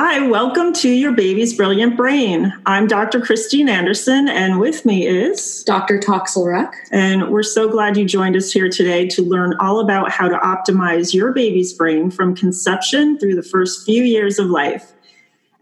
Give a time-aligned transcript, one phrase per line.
[0.00, 2.54] Hi, welcome to Your Baby's Brilliant Brain.
[2.66, 3.20] I'm Dr.
[3.20, 5.98] Christine Anderson, and with me is Dr.
[5.98, 6.72] Toxelruck.
[6.92, 10.36] And we're so glad you joined us here today to learn all about how to
[10.36, 14.92] optimize your baby's brain from conception through the first few years of life.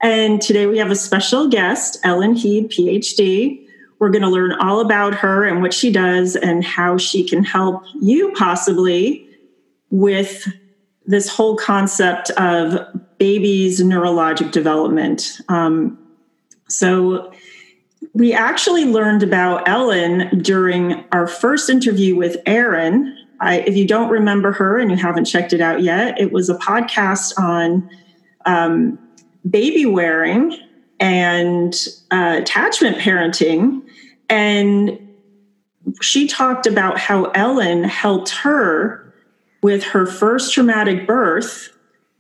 [0.03, 3.66] And today we have a special guest, Ellen Heed, PhD.
[4.00, 7.43] We're going to learn all about her and what she does and how she can
[7.43, 9.27] help you possibly
[9.89, 10.46] with
[11.07, 12.87] this whole concept of
[13.19, 15.41] baby's neurologic development.
[15.48, 15.98] Um,
[16.69, 17.33] so,
[18.16, 23.15] we actually learned about Ellen during our first interview with Erin.
[23.43, 26.55] If you don't remember her and you haven't checked it out yet, it was a
[26.55, 27.91] podcast on
[28.47, 28.98] um,
[29.48, 30.59] baby wearing
[30.98, 31.74] and
[32.10, 33.83] uh, attachment parenting.
[34.30, 34.98] And
[36.01, 39.12] she talked about how Ellen helped her
[39.62, 41.76] with her first traumatic birth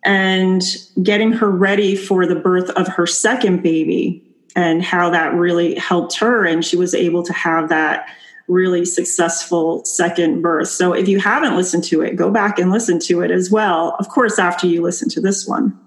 [0.06, 0.62] and
[1.02, 4.22] getting her ready for the birth of her second baby
[4.54, 8.08] and how that really helped her and she was able to have that
[8.48, 10.68] really successful second birth.
[10.68, 13.96] So if you haven't listened to it, go back and listen to it as well.
[13.98, 15.78] Of course, after you listen to this one.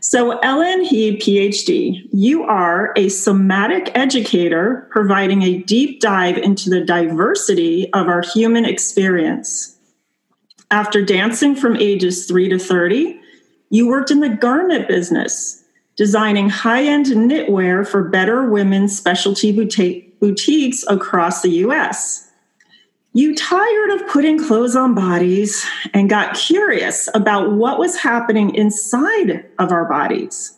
[0.00, 6.82] So, Ellen Heed, PhD, you are a somatic educator providing a deep dive into the
[6.82, 9.76] diversity of our human experience.
[10.70, 13.20] After dancing from ages 3 to 30,
[13.76, 15.62] you worked in the garment business,
[15.96, 22.30] designing high end knitwear for better women's specialty boutiques across the US.
[23.12, 29.44] You tired of putting clothes on bodies and got curious about what was happening inside
[29.58, 30.56] of our bodies.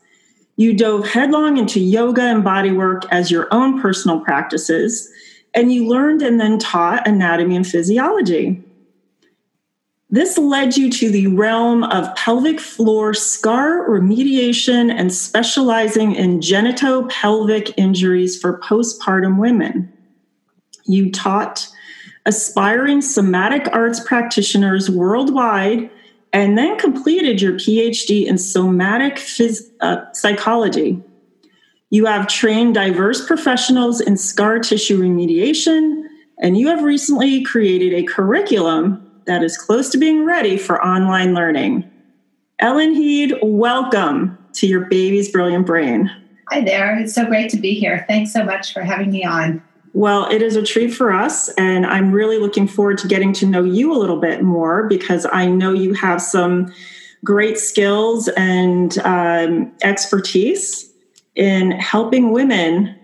[0.57, 5.11] You dove headlong into yoga and bodywork as your own personal practices,
[5.55, 8.63] and you learned and then taught anatomy and physiology.
[10.11, 17.75] This led you to the realm of pelvic floor scar remediation and specializing in genitopelvic
[17.77, 19.93] injuries for postpartum women.
[20.87, 21.69] You taught
[22.25, 25.91] aspiring somatic arts practitioners worldwide
[26.33, 31.03] and then completed your PhD in somatic phys- uh, psychology.
[31.91, 36.05] You have trained diverse professionals in scar tissue remediation,
[36.39, 41.35] and you have recently created a curriculum that is close to being ready for online
[41.35, 41.89] learning.
[42.59, 46.11] Ellen Heed, welcome to your baby's brilliant brain.
[46.49, 46.99] Hi there.
[46.99, 48.07] It's so great to be here.
[48.09, 49.63] Thanks so much for having me on.
[49.93, 53.47] Well, it is a treat for us, and I'm really looking forward to getting to
[53.47, 56.73] know you a little bit more because I know you have some
[57.23, 60.91] great skills and um, expertise
[61.35, 62.98] in helping women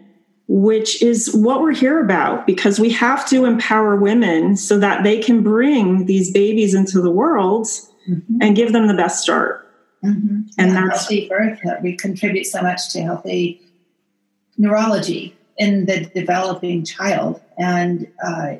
[0.47, 5.19] which is what we're here about because we have to empower women so that they
[5.19, 7.67] can bring these babies into the world
[8.09, 8.39] mm-hmm.
[8.41, 9.67] and give them the best start.
[10.05, 10.43] Mm-hmm.
[10.59, 13.63] And yeah, that's healthy birth that we contribute so much to healthy
[14.59, 18.55] neurology in the developing child, and uh,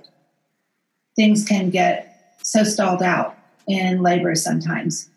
[1.17, 5.11] things can get so stalled out in labor sometimes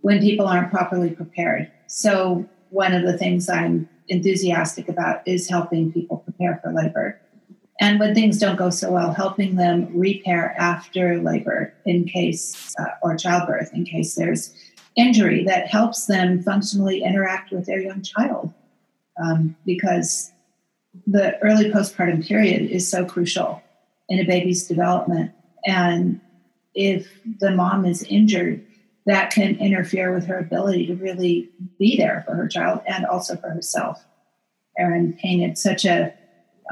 [0.00, 1.70] when people aren't properly prepared.
[1.86, 7.20] So one of the things I'm enthusiastic about is helping people prepare for labor.
[7.80, 12.84] And when things don't go so well, helping them repair after labor in case, uh,
[13.02, 14.54] or childbirth, in case there's
[14.96, 18.52] injury that helps them functionally interact with their young child.
[19.22, 20.32] Um, because
[21.06, 23.62] the early postpartum period is so crucial
[24.08, 25.32] in a baby's development.
[25.64, 26.20] And
[26.74, 28.64] if the mom is injured,
[29.10, 31.50] that can interfere with her ability to really
[31.80, 34.04] be there for her child and also for herself.
[34.78, 36.14] Erin painted such a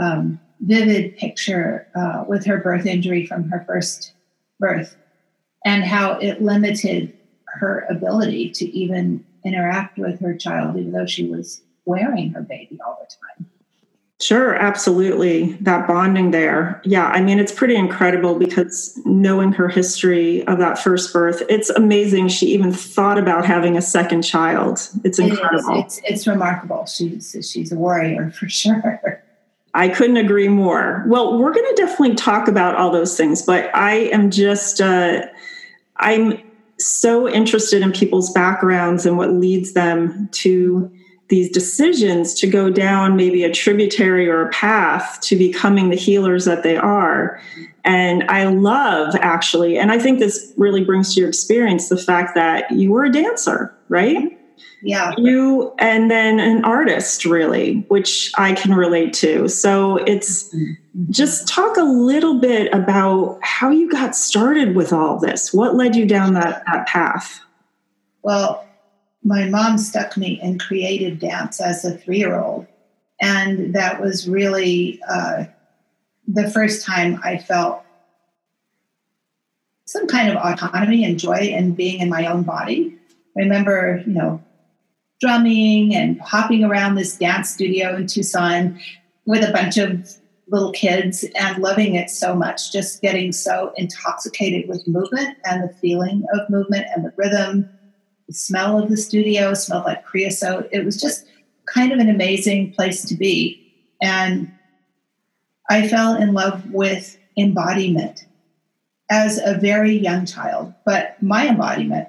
[0.00, 4.12] um, vivid picture uh, with her birth injury from her first
[4.60, 4.97] birth
[5.65, 7.12] and how it limited
[7.47, 12.78] her ability to even interact with her child, even though she was wearing her baby
[12.87, 13.47] all the time.
[14.20, 15.52] Sure, absolutely.
[15.60, 16.80] That bonding there.
[16.84, 21.70] Yeah, I mean, it's pretty incredible because knowing her history of that first birth, it's
[21.70, 24.88] amazing she even thought about having a second child.
[25.04, 25.76] It's incredible.
[25.76, 26.84] It it's, it's remarkable.
[26.87, 29.22] She's, she's a warrior for sure.
[29.75, 31.04] I couldn't agree more.
[31.06, 35.26] Well, we're going to definitely talk about all those things, but I am just, uh,
[35.98, 36.43] I'm
[36.81, 40.90] so interested in people's backgrounds and what leads them to
[41.28, 46.46] these decisions to go down maybe a tributary or a path to becoming the healers
[46.46, 47.40] that they are.
[47.84, 52.34] And I love actually, and I think this really brings to your experience the fact
[52.34, 54.38] that you were a dancer, right?
[54.82, 55.12] Yeah.
[55.16, 59.48] You and then an artist, really, which I can relate to.
[59.48, 61.10] So it's mm-hmm.
[61.10, 65.52] just talk a little bit about how you got started with all this.
[65.52, 67.40] What led you down that, that path?
[68.22, 68.68] Well,
[69.28, 72.66] my mom stuck me in creative dance as a three year old.
[73.20, 75.44] And that was really uh,
[76.26, 77.82] the first time I felt
[79.86, 82.96] some kind of autonomy and joy in being in my own body.
[83.36, 84.42] I remember, you know,
[85.20, 88.81] drumming and hopping around this dance studio in Tucson
[89.26, 90.16] with a bunch of
[90.48, 95.74] little kids and loving it so much, just getting so intoxicated with movement and the
[95.74, 97.69] feeling of movement and the rhythm.
[98.28, 100.69] The smell of the studio smelled like creosote.
[100.70, 101.26] It was just
[101.66, 103.64] kind of an amazing place to be.
[104.02, 104.52] And
[105.69, 108.26] I fell in love with embodiment
[109.10, 112.08] as a very young child, but my embodiment.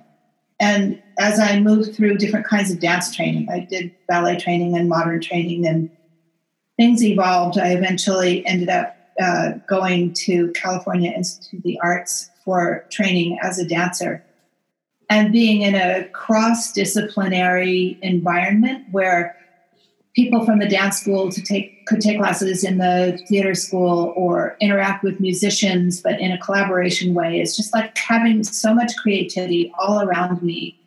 [0.59, 4.89] And as I moved through different kinds of dance training, I did ballet training and
[4.89, 5.89] modern training, and
[6.77, 7.57] things evolved.
[7.57, 13.59] I eventually ended up uh, going to California Institute of the Arts for training as
[13.59, 14.23] a dancer
[15.09, 19.35] and being in a cross disciplinary environment where
[20.15, 24.55] people from the dance school to take could take classes in the theater school or
[24.59, 29.71] interact with musicians but in a collaboration way it's just like having so much creativity
[29.79, 30.79] all around me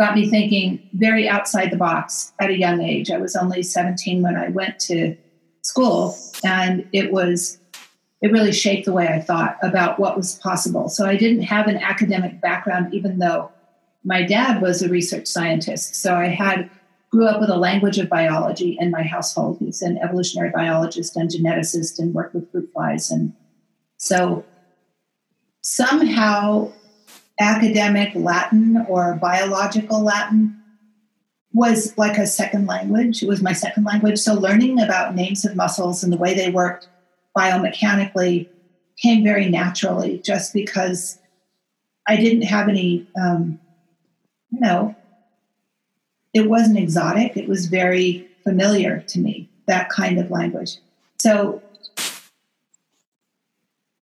[0.00, 3.10] got me thinking very outside the box at a young age.
[3.10, 5.14] I was only 17 when i went to
[5.62, 7.58] school and it was
[8.22, 10.88] it really shaped the way i thought about what was possible.
[10.88, 13.52] So i didn't have an academic background even though
[14.04, 16.70] my dad was a research scientist so i had
[17.10, 19.58] grew up with a language of biology in my household.
[19.58, 23.10] He's an evolutionary biologist and geneticist and worked with fruit flies.
[23.10, 23.34] And
[23.96, 24.44] so
[25.60, 26.72] somehow
[27.40, 30.56] academic Latin or biological Latin
[31.52, 33.24] was like a second language.
[33.24, 34.20] It was my second language.
[34.20, 36.88] So learning about names of muscles and the way they worked
[37.36, 38.48] biomechanically
[38.96, 41.18] came very naturally just because
[42.06, 43.58] I didn't have any, um,
[44.50, 44.94] you know,
[46.32, 50.78] it wasn't exotic, it was very familiar to me, that kind of language.
[51.18, 51.62] So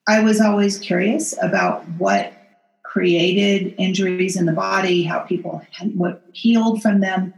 [0.09, 2.33] I was always curious about what
[2.83, 5.63] created injuries in the body, how people
[5.95, 7.35] what healed from them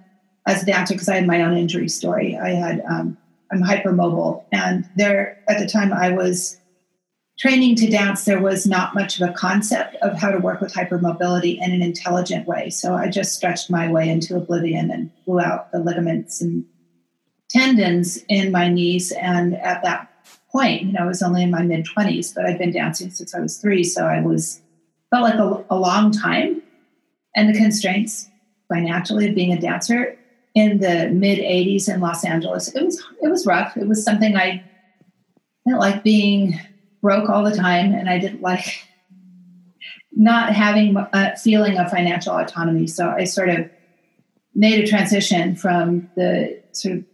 [0.47, 2.37] as a dancer, because I had my own injury story.
[2.37, 3.19] I had um,
[3.53, 6.59] I'm hypermobile, and there at the time I was
[7.41, 10.75] training to dance, there was not much of a concept of how to work with
[10.75, 12.69] hypermobility in an intelligent way.
[12.69, 16.67] So I just stretched my way into oblivion and blew out the ligaments and
[17.49, 19.11] tendons in my knees.
[19.13, 20.13] And at that
[20.53, 23.35] point, you know, I was only in my mid 20s, but I'd been dancing since
[23.35, 23.85] I was three.
[23.85, 24.61] So I was,
[25.09, 26.63] felt like a, a long time.
[27.35, 28.29] And the constraints
[28.69, 30.17] financially of being a dancer
[30.55, 33.79] in the mid 80s in Los Angeles, it was, it was rough.
[33.79, 34.63] It was something I
[35.65, 36.61] didn't like being
[37.01, 38.87] broke all the time and I didn't like
[40.13, 42.87] not having a feeling of financial autonomy.
[42.87, 43.71] So I sort of
[44.55, 47.05] made a transition from the sort of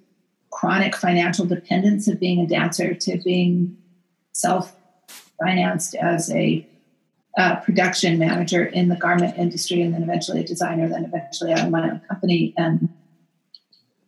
[0.51, 3.77] chronic financial dependence of being a dancer to being
[4.33, 4.75] self
[5.39, 6.67] financed as a
[7.37, 11.61] uh, production manager in the garment industry and then eventually a designer, then eventually I
[11.61, 12.55] owned my own company.
[12.57, 12.89] And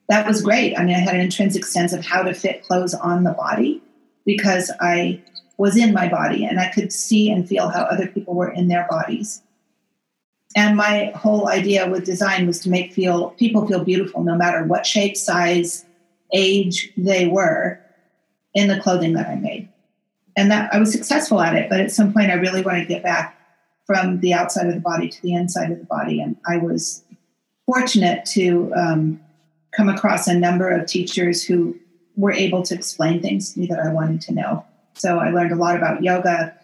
[0.08, 0.78] that was great.
[0.78, 3.82] I mean, I had an intrinsic sense of how to fit clothes on the body
[4.24, 5.22] because I
[5.58, 8.68] was in my body and I could see and feel how other people were in
[8.68, 9.42] their bodies.
[10.56, 14.64] And my whole idea with design was to make feel people feel beautiful no matter
[14.64, 15.84] what shape, size,
[16.32, 17.80] age they were
[18.54, 19.68] in the clothing that I made.
[20.36, 22.94] And that I was successful at it, but at some point I really wanted to
[22.94, 23.36] get back
[23.84, 26.20] from the outside of the body to the inside of the body.
[26.20, 27.02] And I was
[27.66, 29.20] fortunate to um,
[29.72, 31.76] come across a number of teachers who
[32.16, 34.64] were able to explain things to me that I wanted to know.
[34.98, 36.54] So I learned a lot about yoga.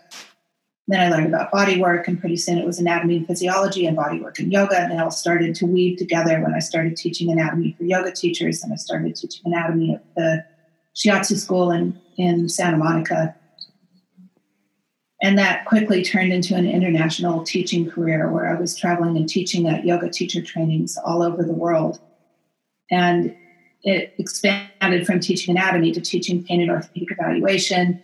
[0.86, 3.96] Then I learned about body work, and pretty soon it was anatomy and physiology and
[3.96, 4.78] body work and yoga.
[4.78, 8.62] And it all started to weave together when I started teaching anatomy for yoga teachers,
[8.62, 10.44] and I started teaching anatomy at the
[10.94, 13.34] Shiatsu school in, in Santa Monica.
[15.22, 19.66] And that quickly turned into an international teaching career where I was traveling and teaching
[19.68, 21.98] at yoga teacher trainings all over the world.
[22.90, 23.34] And
[23.84, 28.02] it expanded from teaching anatomy to teaching pain and orthopedic evaluation,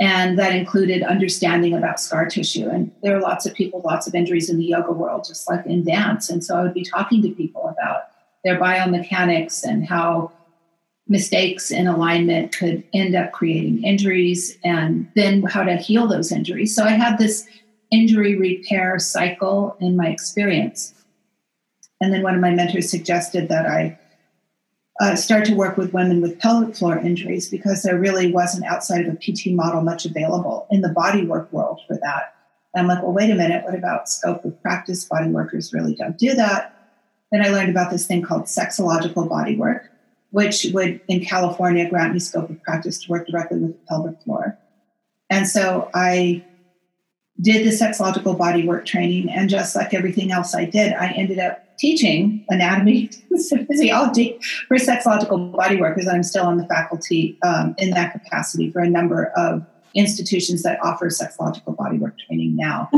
[0.00, 2.68] and that included understanding about scar tissue.
[2.68, 5.64] And there are lots of people, lots of injuries in the yoga world, just like
[5.66, 6.30] in dance.
[6.30, 8.04] And so I would be talking to people about
[8.42, 10.32] their biomechanics and how
[11.06, 16.74] mistakes in alignment could end up creating injuries and then how to heal those injuries.
[16.74, 17.46] So I had this
[17.90, 20.94] injury repair cycle in my experience.
[22.00, 23.98] And then one of my mentors suggested that I
[25.00, 29.06] uh, start to work with women with pelvic floor injuries because there really wasn't outside
[29.06, 32.34] of a PT model much available in the bodywork world for that.
[32.74, 35.04] And I'm like, well, wait a minute, what about scope of practice?
[35.04, 36.76] Body workers really don't do that.
[37.32, 39.90] then I learned about this thing called sexological body work,
[40.30, 44.20] which would in California grant me scope of practice to work directly with the pelvic
[44.22, 44.58] floor.
[45.28, 46.44] And so I
[47.40, 51.40] did the sexological body work training, and just like everything else I did, I ended
[51.40, 53.10] up teaching anatomy
[53.68, 54.38] physiology
[54.68, 56.06] for sexological body workers.
[56.06, 59.64] I'm still on the faculty um, in that capacity for a number of
[59.94, 62.90] institutions that offer sexological bodywork training now.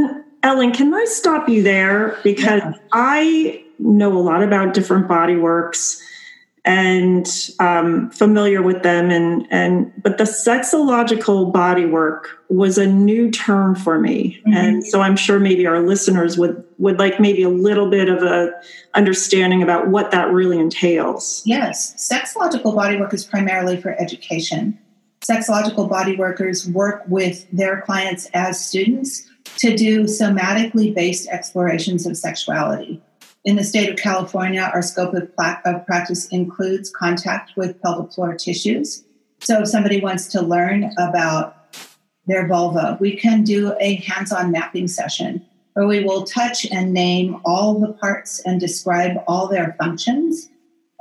[0.43, 2.19] Ellen, can I stop you there?
[2.23, 2.75] Because yeah.
[2.93, 6.03] I know a lot about different body works
[6.67, 13.31] and um, familiar with them and and but the sexological body work was a new
[13.31, 14.53] term for me mm-hmm.
[14.53, 18.23] and so i'm sure maybe our listeners would would like maybe a little bit of
[18.23, 18.51] a
[18.95, 24.79] understanding about what that really entails yes sexological body work is primarily for education
[25.25, 32.17] sexological body workers work with their clients as students to do somatically based explorations of
[32.17, 33.01] sexuality.
[33.47, 35.35] In the state of California, our scope of,
[35.87, 39.03] practice includes contact with pelvic floor tissues.
[39.41, 41.57] So, if somebody wants to learn about
[42.27, 46.93] their vulva, we can do a hands on mapping session where we will touch and
[46.93, 50.51] name all the parts and describe all their functions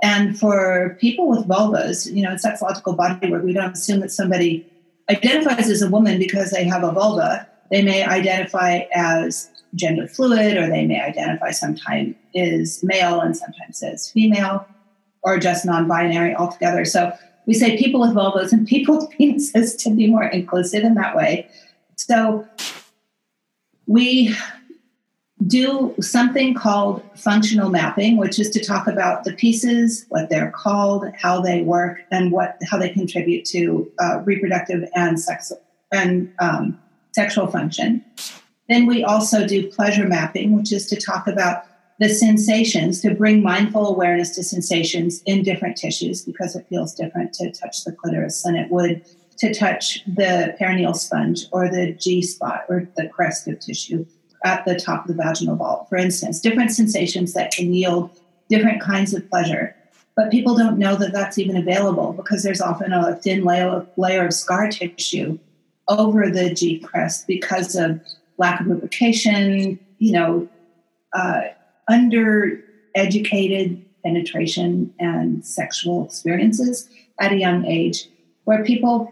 [0.02, 4.12] and for people with vulvas, you know, in sexological body work, we don't assume that
[4.12, 4.72] somebody
[5.10, 7.48] identifies as a woman because they have a vulva.
[7.72, 13.84] They may identify as gender fluid, or they may identify sometimes as male and sometimes
[13.84, 14.68] as female,
[15.22, 16.86] or just non binary altogether.
[16.86, 17.12] So
[17.46, 21.16] we say people with vulvas and people with penises to be more inclusive in that
[21.16, 21.48] way.
[21.96, 22.48] So
[23.88, 24.36] we
[25.48, 31.06] do something called functional mapping, which is to talk about the pieces, what they're called,
[31.20, 35.52] how they work, and what how they contribute to uh, reproductive and sex
[35.92, 36.80] and um,
[37.14, 38.04] sexual function.
[38.68, 41.66] Then we also do pleasure mapping, which is to talk about
[42.00, 47.34] the sensations, to bring mindful awareness to sensations in different tissues because it feels different
[47.34, 49.06] to touch the clitoris than it would
[49.38, 54.06] to touch the perineal sponge or the G spot or the crest of tissue
[54.44, 58.12] at the top of the vaginal vault, for instance, different sensations that can yield
[58.50, 59.76] different kinds of pleasure.
[60.16, 64.34] But people don't know that that's even available because there's often a thin layer, of
[64.34, 65.38] scar tissue
[65.88, 68.00] over the G crest because of
[68.38, 70.48] lack of lubrication, you know,
[71.14, 71.42] uh,
[71.90, 72.62] under
[72.96, 76.90] educated penetration and sexual experiences
[77.20, 78.10] at a young age,
[78.44, 79.12] where people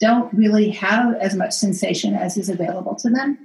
[0.00, 3.38] don't really have as much sensation as is available to them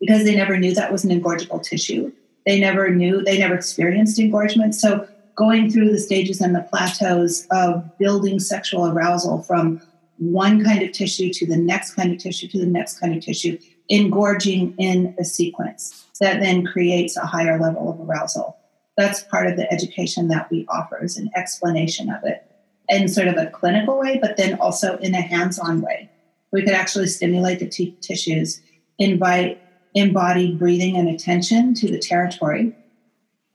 [0.00, 2.12] because they never knew that was an engorgeable tissue.
[2.44, 4.74] They never knew, they never experienced engorgement.
[4.74, 9.80] So going through the stages and the plateaus of building sexual arousal from
[10.18, 13.22] one kind of tissue to the next kind of tissue to the next kind of
[13.22, 13.58] tissue,
[13.90, 18.56] engorging in a sequence that then creates a higher level of arousal.
[18.96, 22.44] That's part of the education that we offer is an explanation of it
[22.88, 26.10] in sort of a clinical way, but then also in a hands-on way.
[26.52, 28.60] We could actually stimulate the t- tissues,
[28.98, 29.60] invite
[29.96, 32.76] embodied breathing and attention to the territory.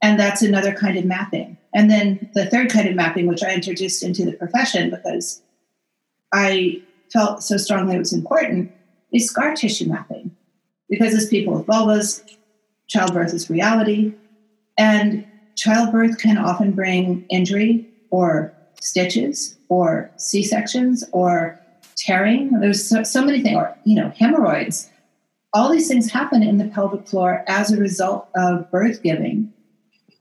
[0.02, 1.56] And that's another kind of mapping.
[1.72, 5.40] And then the third kind of mapping, which I introduced into the profession because
[6.32, 8.72] I felt so strongly it was important,
[9.12, 10.34] is scar tissue mapping.
[10.88, 12.22] Because as people with vulvas,
[12.88, 14.14] childbirth is reality.
[14.78, 15.26] And
[15.56, 21.58] childbirth can often bring injury or stitches or C sections or
[21.96, 22.60] tearing.
[22.60, 24.90] There's so, so many things, or, you know, hemorrhoids
[25.52, 29.52] all these things happen in the pelvic floor as a result of birth giving.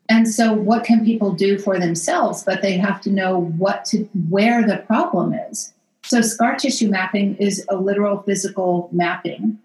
[0.09, 2.43] And so what can people do for themselves?
[2.43, 5.73] But they have to know what to where the problem is.
[6.11, 9.57] So scar tissue mapping is a literal physical mapping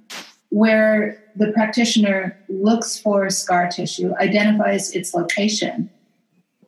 [0.51, 5.91] where the practitioner looks for scar tissue, identifies its location,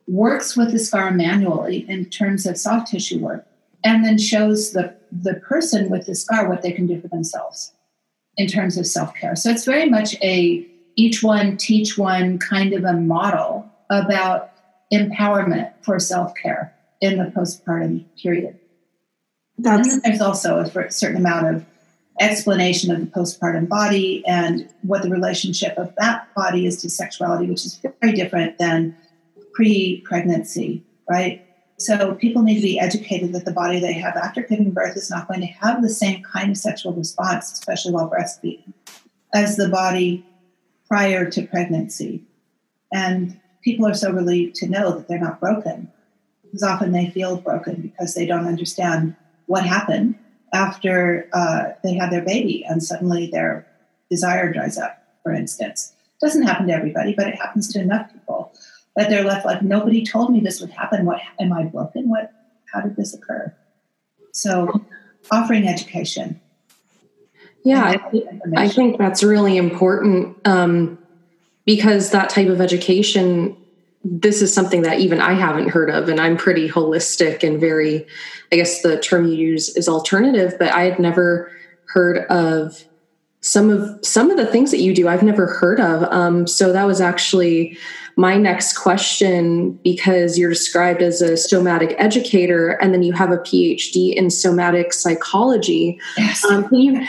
[0.05, 3.47] works with the scar manually in terms of soft tissue work,
[3.85, 7.71] and then shows the, the person with the scar what they can do for themselves
[8.35, 9.37] in terms of self care.
[9.37, 10.67] So it's very much a
[10.97, 14.51] each one teach one kind of a model about
[14.91, 18.58] empowerment for self care in the postpartum period.
[19.59, 21.65] That's- and there's also a certain amount of
[22.19, 27.47] explanation of the postpartum body and what the relationship of that body is to sexuality,
[27.47, 28.95] which is very different than
[29.53, 31.45] pre pregnancy, right?
[31.77, 35.09] So people need to be educated that the body they have after giving birth is
[35.09, 38.73] not going to have the same kind of sexual response, especially while breastfeeding,
[39.33, 40.25] as the body
[40.89, 42.21] prior to pregnancy.
[42.91, 45.89] And people are so relieved to know that they're not broken
[46.43, 49.15] because often they feel broken because they don't understand
[49.49, 50.13] what happened
[50.53, 53.65] after uh, they had their baby and suddenly their
[54.07, 55.91] desire dries up, for instance.
[56.21, 58.53] It doesn't happen to everybody, but it happens to enough people
[58.95, 61.03] that they're left like nobody told me this would happen.
[61.03, 62.09] What am I broken?
[62.09, 62.31] What?
[62.71, 63.51] How did this occur?
[64.33, 64.85] So,
[65.31, 66.39] offering education.
[67.63, 68.23] Yeah, I,
[68.55, 70.99] I, think that's really important um,
[71.65, 73.57] because that type of education
[74.03, 78.07] this is something that even I haven't heard of, and I'm pretty holistic and very,
[78.51, 81.51] I guess the term you use is alternative, but I had never
[81.85, 82.85] heard of
[83.41, 86.03] some of some of the things that you do i've never heard of.
[86.11, 87.77] Um, so that was actually
[88.17, 93.37] my next question because you're described as a somatic educator and then you have a
[93.37, 95.97] phd in somatic psychology.
[96.17, 96.43] Yes.
[96.45, 97.05] um, you,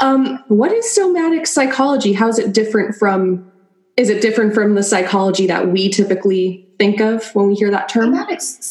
[0.00, 2.12] um, what is somatic psychology?
[2.12, 3.50] How is it different from
[3.96, 7.88] is it different from the psychology that we typically think of when we hear that
[7.88, 8.12] term?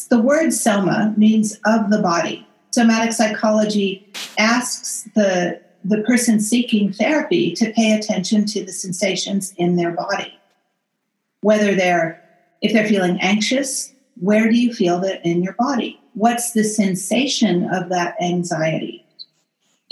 [0.08, 2.46] The word soma means of the body.
[2.72, 9.76] Somatic psychology asks the, the person seeking therapy to pay attention to the sensations in
[9.76, 10.38] their body.
[11.40, 12.22] Whether they're,
[12.60, 16.00] if they're feeling anxious, where do you feel that in your body?
[16.14, 19.03] What's the sensation of that anxiety?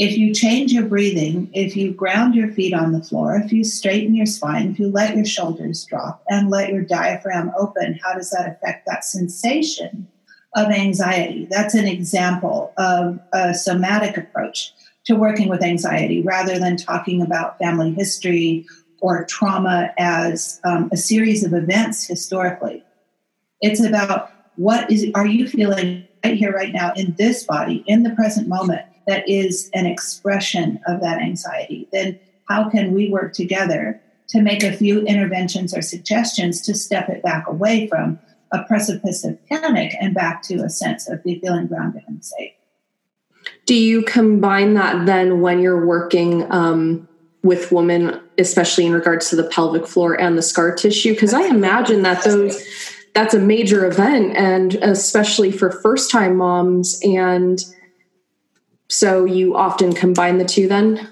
[0.03, 3.63] If you change your breathing, if you ground your feet on the floor, if you
[3.63, 8.13] straighten your spine, if you let your shoulders drop and let your diaphragm open, how
[8.13, 10.09] does that affect that sensation
[10.57, 11.47] of anxiety?
[11.49, 14.73] That's an example of a somatic approach
[15.05, 18.67] to working with anxiety rather than talking about family history
[19.01, 22.83] or trauma as um, a series of events historically.
[23.61, 28.03] It's about what is are you feeling right here, right now, in this body, in
[28.03, 28.83] the present moment?
[29.07, 32.19] That is an expression of that anxiety, then
[32.49, 37.23] how can we work together to make a few interventions or suggestions to step it
[37.23, 38.19] back away from
[38.53, 42.53] a precipice of panic and back to a sense of feeling grounded and safe?
[43.67, 47.09] Do you combine that then when you're working um,
[47.43, 51.15] with women, especially in regards to the pelvic floor and the scar tissue?
[51.15, 52.65] Because I imagine that those
[53.15, 57.63] that's a major event, and especially for first time moms and
[58.93, 61.09] so you often combine the two then?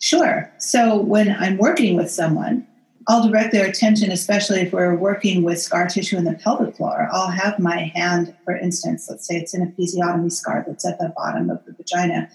[0.00, 0.50] Sure.
[0.58, 2.66] So when I'm working with someone,
[3.08, 7.08] I'll direct their attention, especially if we're working with scar tissue in the pelvic floor.
[7.12, 11.12] I'll have my hand, for instance, let's say it's an episiotomy scar that's at the
[11.16, 12.28] bottom of the vagina.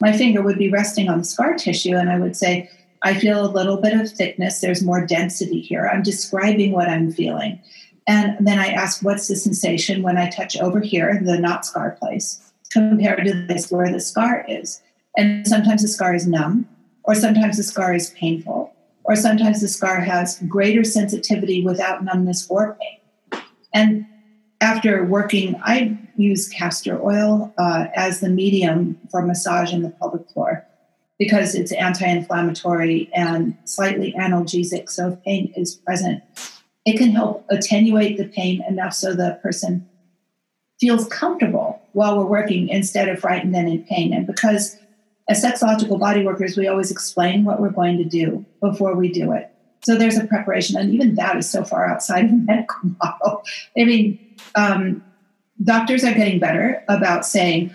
[0.00, 2.70] My finger would be resting on the scar tissue, and I would say,
[3.02, 4.60] I feel a little bit of thickness.
[4.60, 5.88] There's more density here.
[5.92, 7.60] I'm describing what I'm feeling.
[8.06, 11.92] And then I ask, What's the sensation when I touch over here, the not scar
[12.00, 12.49] place?
[12.72, 14.82] Compared to this where the scar is.
[15.16, 16.68] And sometimes the scar is numb,
[17.04, 18.72] or sometimes the scar is painful,
[19.04, 23.42] or sometimes the scar has greater sensitivity without numbness or pain.
[23.72, 24.06] And
[24.60, 30.28] after working, I use castor oil uh, as the medium for massage in the pelvic
[30.30, 30.66] floor
[31.18, 34.90] because it's anti inflammatory and slightly analgesic.
[34.90, 36.22] So if pain is present,
[36.84, 39.88] it can help attenuate the pain enough so the person
[40.80, 44.12] feels comfortable while we're working instead of frightened and in pain.
[44.12, 44.78] And because
[45.28, 49.32] as sexological body workers, we always explain what we're going to do before we do
[49.32, 49.50] it.
[49.82, 53.44] So there's a preparation, and even that is so far outside of the medical model.
[53.78, 55.04] I mean, um,
[55.62, 57.72] doctors are getting better about saying,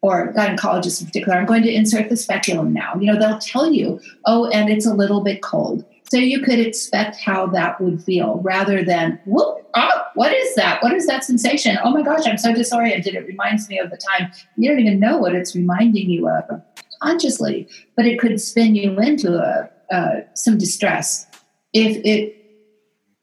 [0.00, 2.94] or gynecologists in particular, I'm going to insert the speculum now.
[2.94, 5.84] You know, they'll tell you, oh, and it's a little bit cold.
[6.10, 10.82] So you could expect how that would feel rather than, whoop, oh, what is that?
[10.82, 11.76] What is that sensation?
[11.84, 13.14] Oh my gosh, I'm so disoriented.
[13.14, 16.62] It reminds me of the time you don't even know what it's reminding you of
[17.02, 21.26] consciously, but it could spin you into a, uh, some distress
[21.72, 22.34] if it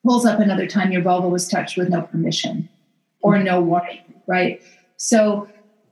[0.05, 2.69] pulls up another time your vulva was touched with no permission
[3.21, 4.61] or no warning, right?
[4.97, 5.47] So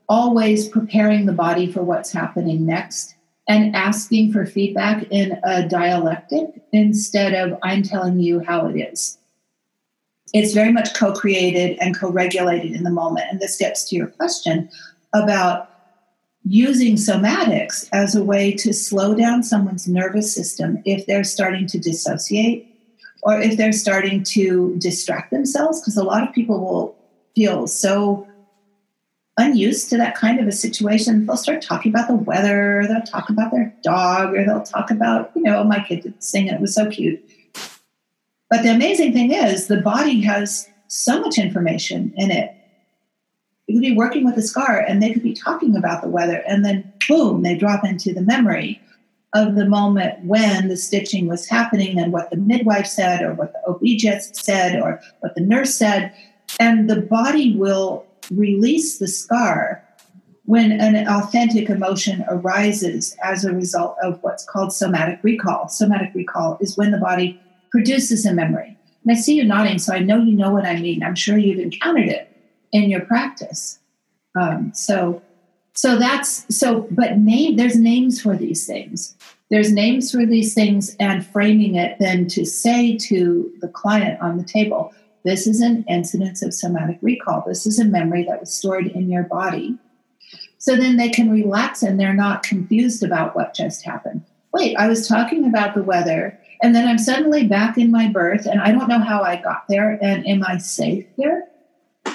[0.08, 3.16] always preparing the body for what's happening next
[3.48, 9.18] and asking for feedback in a dialectic instead of I'm telling you how it is.
[10.34, 13.28] It's very much co created and co regulated in the moment.
[13.30, 14.70] And this gets to your question
[15.14, 15.70] about
[16.44, 21.80] using somatics as a way to slow down someone's nervous system if they're starting to
[21.80, 22.70] dissociate
[23.22, 26.96] or if they're starting to distract themselves, because a lot of people will
[27.36, 28.28] feel so
[29.38, 33.30] unused to that kind of a situation, they'll start talking about the weather, they'll talk
[33.30, 36.58] about their dog, or they'll talk about, you know, oh, my kid did sing and
[36.58, 37.24] it was so cute.
[38.50, 42.56] But the amazing thing is, the body has so much information in it.
[43.68, 46.44] You could be working with a scar and they could be talking about the weather,
[46.48, 48.80] and then boom, they drop into the memory
[49.34, 53.54] of the moment when the stitching was happening and what the midwife said, or what
[53.54, 56.14] the OB said, or what the nurse said.
[56.60, 59.84] And the body will release the scar
[60.46, 65.70] when an authentic emotion arises as a result of what's called somatic recall.
[65.70, 67.40] Somatic recall is when the body
[67.72, 68.78] produces a memory.
[69.04, 71.04] And I see you nodding, so I know you know what I mean.
[71.04, 72.30] I'm sure you've encountered it
[72.72, 73.80] in your practice.
[74.36, 75.22] Um, so,
[75.74, 76.88] so that's so.
[76.92, 79.16] But name there's names for these things.
[79.50, 84.38] There's names for these things, and framing it then to say to the client on
[84.38, 87.44] the table, this is an incidence of somatic recall.
[87.46, 89.78] This is a memory that was stored in your body.
[90.58, 94.24] So then they can relax and they're not confused about what just happened.
[94.54, 98.46] Wait, I was talking about the weather and then I'm suddenly back in my birth
[98.46, 99.98] and I don't know how I got there.
[100.02, 101.46] And am I safe here?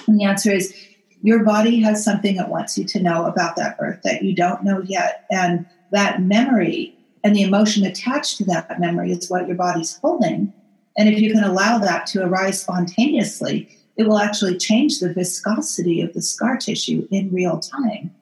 [0.07, 0.75] And the answer is
[1.23, 4.64] your body has something it wants you to know about that birth that you don't
[4.64, 5.27] know yet.
[5.31, 10.53] And that memory and the emotion attached to that memory is what your body's holding.
[10.98, 16.02] And if you can allow that to arise spontaneously, it will actually change the viscosity
[16.02, 18.14] of the scar tissue in real time.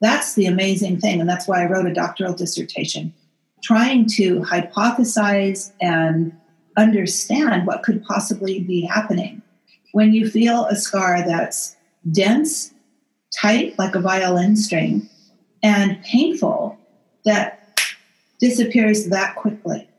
[0.00, 1.20] That's the amazing thing.
[1.20, 3.12] And that's why I wrote a doctoral dissertation
[3.62, 6.32] trying to hypothesize and
[6.78, 9.42] understand what could possibly be happening.
[9.92, 11.76] When you feel a scar that's
[12.10, 12.72] dense,
[13.36, 15.10] tight, like a violin string,
[15.62, 16.78] and painful,
[17.26, 17.84] that
[18.40, 19.89] disappears that quickly.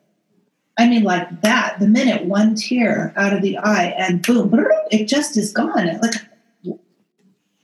[0.78, 4.54] I mean, like that, the minute one tear out of the eye and boom,
[4.92, 6.00] it just is gone.
[6.02, 6.16] Like,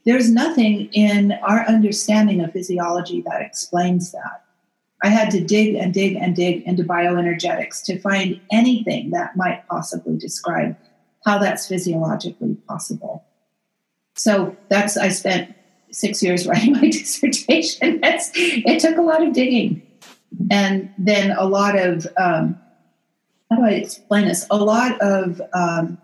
[0.06, 4.44] there's nothing in our understanding of physiology that explains that.
[5.04, 9.68] I had to dig and dig and dig into bioenergetics to find anything that might
[9.68, 10.76] possibly describe
[11.26, 13.26] how that's physiologically possible.
[14.16, 15.54] So that's I spent
[15.92, 18.00] six years writing my dissertation.
[18.04, 19.82] It's, it took a lot of digging,
[20.50, 22.60] and then a lot of um,
[23.50, 24.46] how do I explain this?
[24.50, 25.98] A lot of um,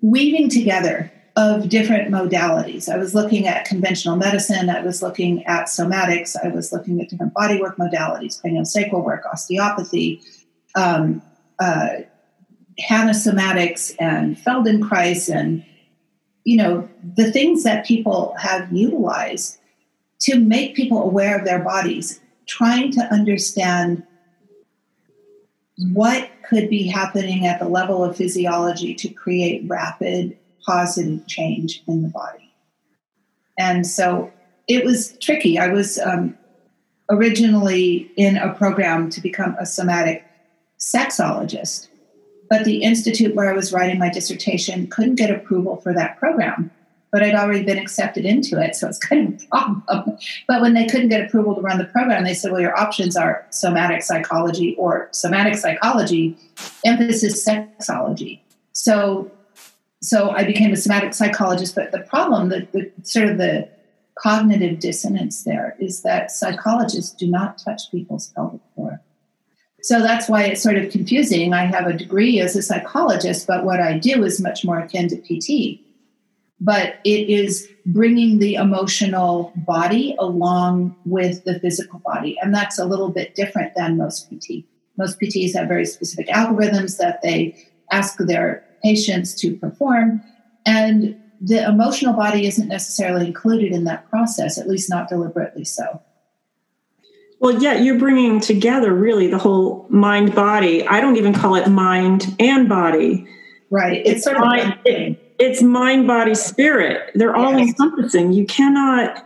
[0.00, 2.88] weaving together of different modalities.
[2.88, 7.08] I was looking at conventional medicine, I was looking at somatics, I was looking at
[7.08, 10.20] different bodywork modalities, craniosacral work, osteopathy,
[10.74, 11.22] um,
[11.60, 11.88] uh,
[12.80, 15.64] somatics, and Feldenkrais, and
[16.44, 19.58] you know the things that people have utilized
[20.20, 24.02] to make people aware of their bodies, trying to understand
[25.92, 30.36] what could be happening at the level of physiology to create rapid
[30.66, 32.52] positive change in the body.
[33.58, 34.32] And so
[34.66, 35.58] it was tricky.
[35.58, 36.36] I was um,
[37.10, 40.24] originally in a program to become a somatic
[40.78, 41.88] sexologist,
[42.50, 46.70] but the institute where I was writing my dissertation couldn't get approval for that program.
[47.10, 50.18] But I'd already been accepted into it, so it's kind of a problem.
[50.46, 53.16] But when they couldn't get approval to run the program, they said, well, your options
[53.16, 56.36] are somatic psychology or somatic psychology,
[56.84, 58.40] emphasis sexology.
[58.72, 59.30] So
[60.00, 61.74] so I became a somatic psychologist.
[61.74, 63.68] But the problem, the, the sort of the
[64.18, 69.00] cognitive dissonance there is that psychologists do not touch people's pelvic floor.
[69.82, 71.52] So that's why it's sort of confusing.
[71.52, 75.08] I have a degree as a psychologist, but what I do is much more akin
[75.08, 75.80] to PT.
[76.60, 82.36] But it is bringing the emotional body along with the physical body.
[82.42, 84.64] And that's a little bit different than most PT.
[84.96, 87.56] Most PTs have very specific algorithms that they
[87.92, 90.22] ask their patients to perform.
[90.66, 96.02] And the emotional body isn't necessarily included in that process, at least not deliberately so.
[97.40, 100.84] Well, yeah, you're bringing together really the whole mind body.
[100.86, 103.26] I don't even call it mind and body.
[103.70, 103.98] Right.
[103.98, 107.10] It's, it's sort mind, of it, it's mind, body, spirit.
[107.14, 107.68] They're all yes.
[107.68, 108.32] encompassing.
[108.32, 109.24] You cannot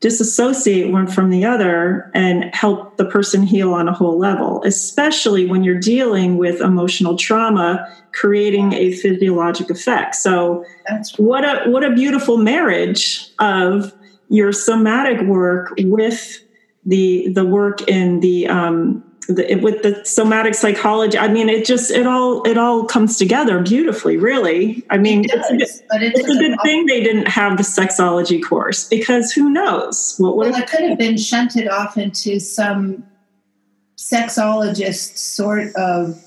[0.00, 5.46] disassociate one from the other and help the person heal on a whole level, especially
[5.46, 10.14] when you're dealing with emotional trauma creating a physiologic effect.
[10.16, 13.92] So That's what a what a beautiful marriage of
[14.30, 16.42] your somatic work with
[16.86, 22.06] the the work in the um, with the somatic psychology i mean it just it
[22.06, 24.84] all it all comes together beautifully really.
[24.90, 27.62] I mean it it's, a, good, it's, it's a good thing they didn't have the
[27.62, 32.38] sexology course because who knows what would well, it could have been shunted off into
[32.40, 33.04] some
[33.96, 36.22] sexologist sort of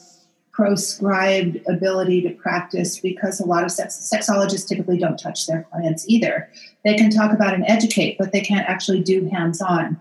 [0.51, 6.07] proscribed ability to practice because a lot of sex, sexologists typically don't touch their clients
[6.07, 6.47] either.
[6.83, 9.99] They can talk about and educate but they can't actually do hands-on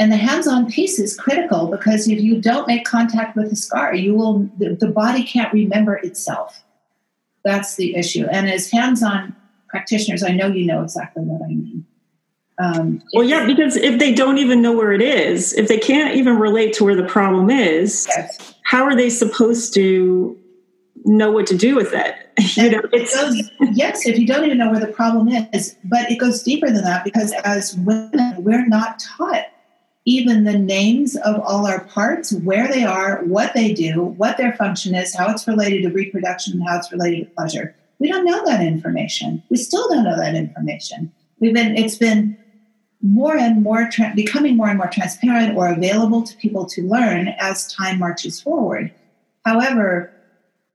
[0.00, 3.94] and the hands-on piece is critical because if you don't make contact with the scar,
[3.94, 6.64] you will the, the body can't remember itself.
[7.44, 8.26] That's the issue.
[8.32, 9.36] And as hands-on
[9.68, 11.84] practitioners, I know you know exactly what I mean.
[12.58, 16.16] Um, well, yeah, because if they don't even know where it is, if they can't
[16.16, 18.54] even relate to where the problem is, yes.
[18.62, 20.38] how are they supposed to
[21.04, 22.14] know what to do with it?
[22.56, 26.10] You know, it goes, yes, if you don't even know where the problem is, but
[26.10, 29.44] it goes deeper than that because as women, we're not taught
[30.10, 34.52] even the names of all our parts, where they are, what they do, what their
[34.54, 37.76] function is, how it's related to reproduction, how it's related to pleasure.
[38.00, 39.40] We don't know that information.
[39.50, 41.12] We still don't know that information.
[41.38, 42.36] We've been it's been
[43.00, 47.28] more and more tra- becoming more and more transparent or available to people to learn
[47.38, 48.92] as time marches forward.
[49.46, 50.10] However,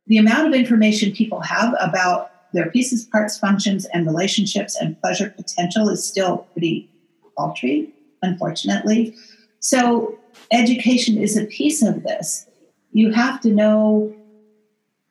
[0.08, 5.30] the amount of information people have about their pieces, parts, functions, and relationships and pleasure
[5.30, 6.90] potential is still pretty
[7.38, 7.95] paltry,
[8.26, 9.16] unfortunately.
[9.60, 10.18] So,
[10.52, 12.48] education is a piece of this.
[12.92, 14.16] You have to know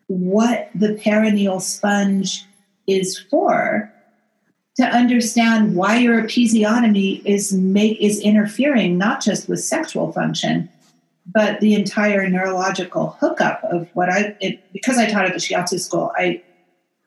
[0.07, 2.45] what the perineal sponge
[2.87, 3.91] is for
[4.77, 10.69] to understand why your episiotomy is make is interfering not just with sexual function
[11.27, 15.81] but the entire neurological hookup of what I it, because I taught at the shiatsu
[15.81, 16.43] school I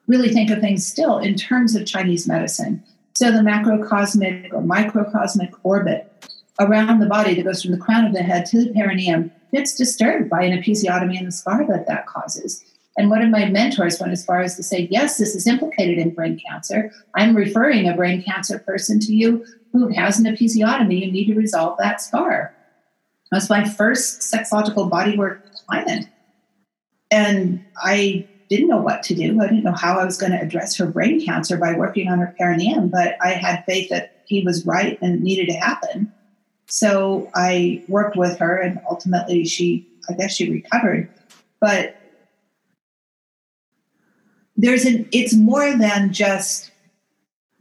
[0.07, 2.83] really think of things still in terms of Chinese medicine
[3.17, 6.11] so the macrocosmic or microcosmic orbit
[6.59, 9.75] around the body that goes from the crown of the head to the perineum gets
[9.75, 12.63] disturbed by an episiotomy and the scar that that causes
[12.97, 15.99] and one of my mentors went as far as to say, yes, this is implicated
[15.99, 16.91] in brain cancer.
[17.13, 21.05] I'm referring a brain cancer person to you who has an episiotomy.
[21.05, 22.55] You need to resolve that scar.
[23.31, 26.09] That was my first sexological bodywork client.
[27.11, 29.39] And I didn't know what to do.
[29.41, 32.19] I didn't know how I was going to address her brain cancer by working on
[32.19, 36.11] her perineum, but I had faith that he was right and it needed to happen.
[36.67, 41.09] So I worked with her and ultimately she, I guess she recovered.
[41.59, 41.97] But
[44.55, 46.71] there's an it's more than just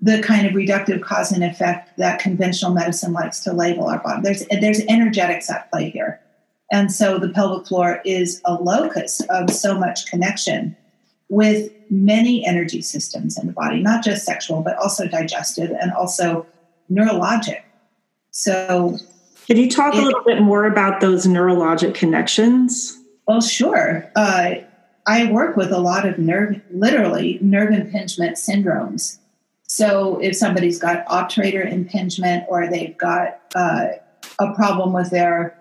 [0.01, 4.23] the kind of reductive cause and effect that conventional medicine likes to label our body.
[4.23, 6.21] There's there's energetics at play here.
[6.71, 10.77] And so the pelvic floor is a locus of so much connection
[11.29, 16.47] with many energy systems in the body, not just sexual, but also digestive and also
[16.91, 17.61] neurologic.
[18.31, 18.99] So,
[19.47, 22.99] can you talk it, a little bit more about those neurologic connections?
[23.27, 24.11] Well, sure.
[24.15, 24.57] Uh,
[25.07, 29.19] I work with a lot of nerve, literally nerve impingement syndromes.
[29.69, 33.89] So if somebody's got obturator impingement or they've got uh,
[34.39, 35.56] a problem with their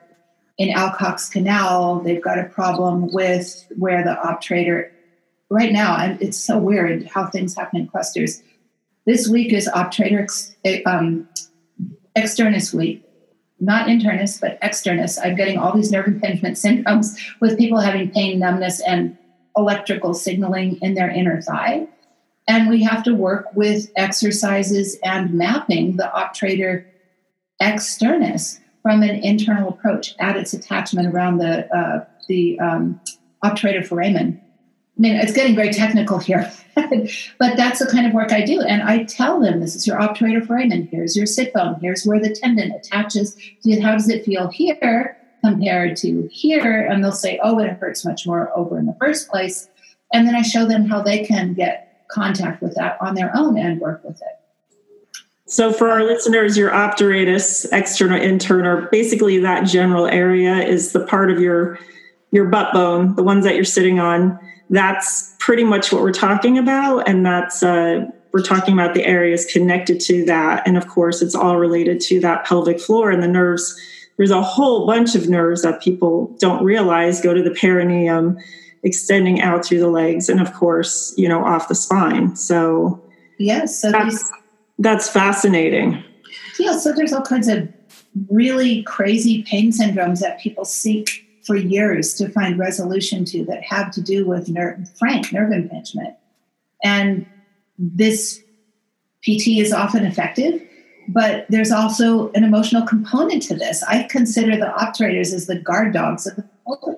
[0.58, 4.90] in Alcock's canal, they've got a problem with where the obturator.
[5.50, 8.42] Right now, and it's so weird how things happen in clusters.
[9.06, 10.56] This week is obturator ex,
[10.88, 11.30] um,
[12.18, 13.06] externus week,
[13.60, 15.20] not internus, but externus.
[15.24, 19.18] I'm getting all these nerve impingement syndromes with people having pain, numbness, and
[19.56, 21.88] electrical signaling in their inner thigh.
[22.48, 26.86] And we have to work with exercises and mapping the obturator
[27.62, 33.02] externus from an internal approach at its attachment around the, uh, the um,
[33.44, 34.40] obturator foramen.
[34.40, 38.62] I mean, it's getting very technical here, but that's the kind of work I do.
[38.62, 40.88] And I tell them this is your obturator foramen.
[40.92, 41.80] Here's your sit bone.
[41.82, 43.36] Here's where the tendon attaches.
[43.82, 45.18] How does it feel here?
[45.44, 49.30] compared to here and they'll say oh it hurts much more over in the first
[49.30, 49.70] place
[50.12, 53.56] and then i show them how they can get contact with that on their own
[53.56, 54.40] and work with it
[55.48, 61.30] so for our listeners your obturatus external internal basically that general area is the part
[61.30, 61.80] of your
[62.32, 64.38] your butt bone the ones that you're sitting on.
[64.70, 69.46] That's pretty much what we're talking about and that's uh, we're talking about the areas
[69.46, 70.68] connected to that.
[70.68, 73.80] And of course it's all related to that pelvic floor and the nerves.
[74.18, 78.38] There's a whole bunch of nerves that people don't realize go to the perineum
[78.84, 82.36] extending out through the legs and of course you know off the spine.
[82.36, 83.02] So
[83.38, 84.32] yes so that's, these,
[84.80, 86.04] that's fascinating
[86.60, 87.68] yeah so there's all kinds of
[88.30, 93.92] really crazy pain syndromes that people seek for years to find resolution to that have
[93.92, 96.16] to do with nerve frank nerve impingement
[96.84, 97.26] and
[97.78, 98.42] this
[99.22, 100.62] pt is often effective
[101.08, 103.84] but there's also an emotional component to this.
[103.84, 106.46] I consider the obturators as the guard dogs of the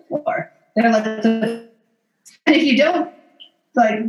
[0.08, 0.52] floor.
[0.76, 1.68] They're like and
[2.48, 3.12] if you don't
[3.76, 4.00] like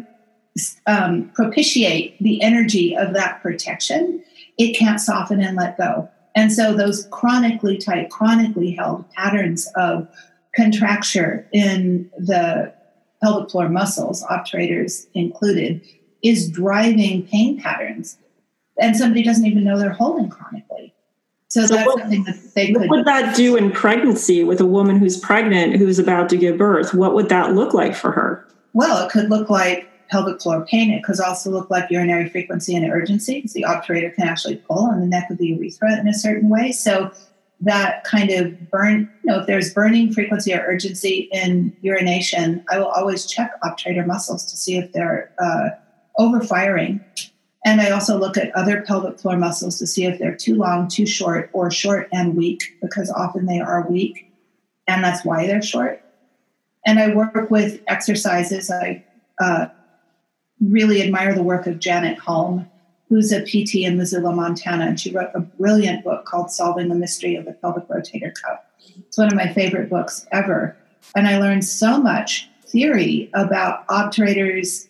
[0.86, 4.22] um, propitiate the energy of that protection,
[4.58, 6.08] it can't soften and let go.
[6.34, 10.08] And so those chronically tight, chronically held patterns of
[10.54, 12.72] contracture in the
[13.22, 15.82] pelvic floor muscles, obturators included,
[16.22, 18.18] is driving pain patterns
[18.78, 20.94] and somebody doesn't even know they're holding chronically.
[21.48, 24.66] So, so that's what, something that they What would that do in pregnancy with a
[24.66, 26.92] woman who's pregnant who's about to give birth?
[26.92, 28.46] What would that look like for her?
[28.74, 30.90] Well, it could look like pelvic floor pain.
[30.90, 34.86] It could also look like urinary frequency and urgency because the obturator can actually pull
[34.90, 36.72] on the neck of the urethra in a certain way.
[36.72, 37.10] So
[37.60, 42.78] that kind of burn, you know, if there's burning frequency or urgency in urination, I
[42.78, 45.70] will always check obturator muscles to see if they're uh,
[46.18, 47.00] overfiring
[47.64, 50.88] And I also look at other pelvic floor muscles to see if they're too long,
[50.88, 54.32] too short, or short and weak, because often they are weak,
[54.86, 56.02] and that's why they're short.
[56.86, 58.70] And I work with exercises.
[58.70, 59.04] I
[59.40, 59.66] uh,
[60.60, 62.68] really admire the work of Janet Hulme,
[63.08, 66.94] who's a PT in Missoula, Montana, and she wrote a brilliant book called Solving the
[66.94, 68.60] Mystery of the Pelvic Rotator Cuff.
[68.98, 70.76] It's one of my favorite books ever.
[71.14, 74.88] And I learned so much theory about obturators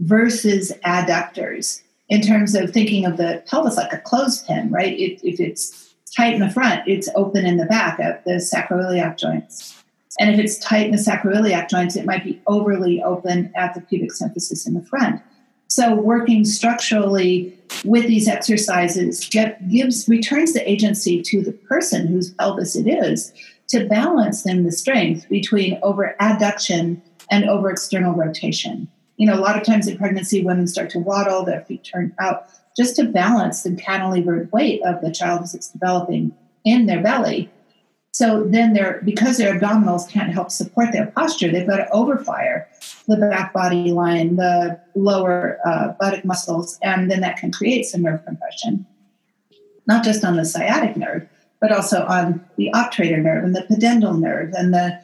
[0.00, 4.98] versus adductors in terms of thinking of the pelvis like a clothespin, right?
[4.98, 9.16] If, if it's tight in the front, it's open in the back at the sacroiliac
[9.16, 9.79] joints.
[10.18, 13.80] And if it's tight in the sacroiliac joints, it might be overly open at the
[13.80, 15.22] pubic symphysis in the front.
[15.68, 22.32] So working structurally with these exercises get, gives returns the agency to the person whose
[22.32, 23.32] pelvis it is
[23.68, 28.88] to balance then the strength between over adduction and over external rotation.
[29.16, 32.12] You know, a lot of times in pregnancy, women start to waddle, their feet turn
[32.18, 37.02] out, just to balance the cantilevered weight of the child as it's developing in their
[37.02, 37.48] belly.
[38.12, 42.64] So then they're because their abdominals can't help support their posture, they've got to overfire
[43.06, 48.02] the back body line, the lower uh, buttock muscles, and then that can create some
[48.02, 48.86] nerve compression,
[49.86, 51.28] not just on the sciatic nerve,
[51.60, 55.00] but also on the obturator nerve and the pudendal nerve and the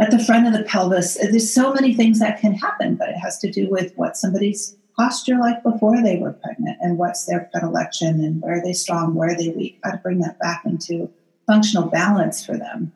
[0.00, 1.16] at the front of the pelvis.
[1.16, 4.76] There's so many things that can happen, but it has to do with what somebody's
[4.96, 9.14] posture like before they were pregnant and what's their predilection and where are they strong,
[9.14, 11.10] where are they weak, how to bring that back into
[11.46, 12.92] functional balance for them.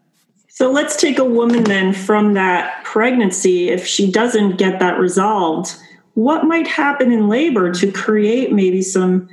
[0.49, 3.69] So let's take a woman then from that pregnancy.
[3.69, 5.77] If she doesn't get that resolved,
[6.19, 9.29] what might happen in labor to create maybe some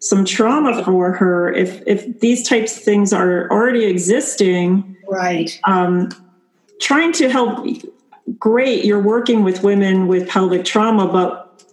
[0.00, 6.10] some trauma for her if if these types of things are already existing right um,
[6.78, 7.66] trying to help
[8.38, 11.64] great you're working with women with pelvic trauma but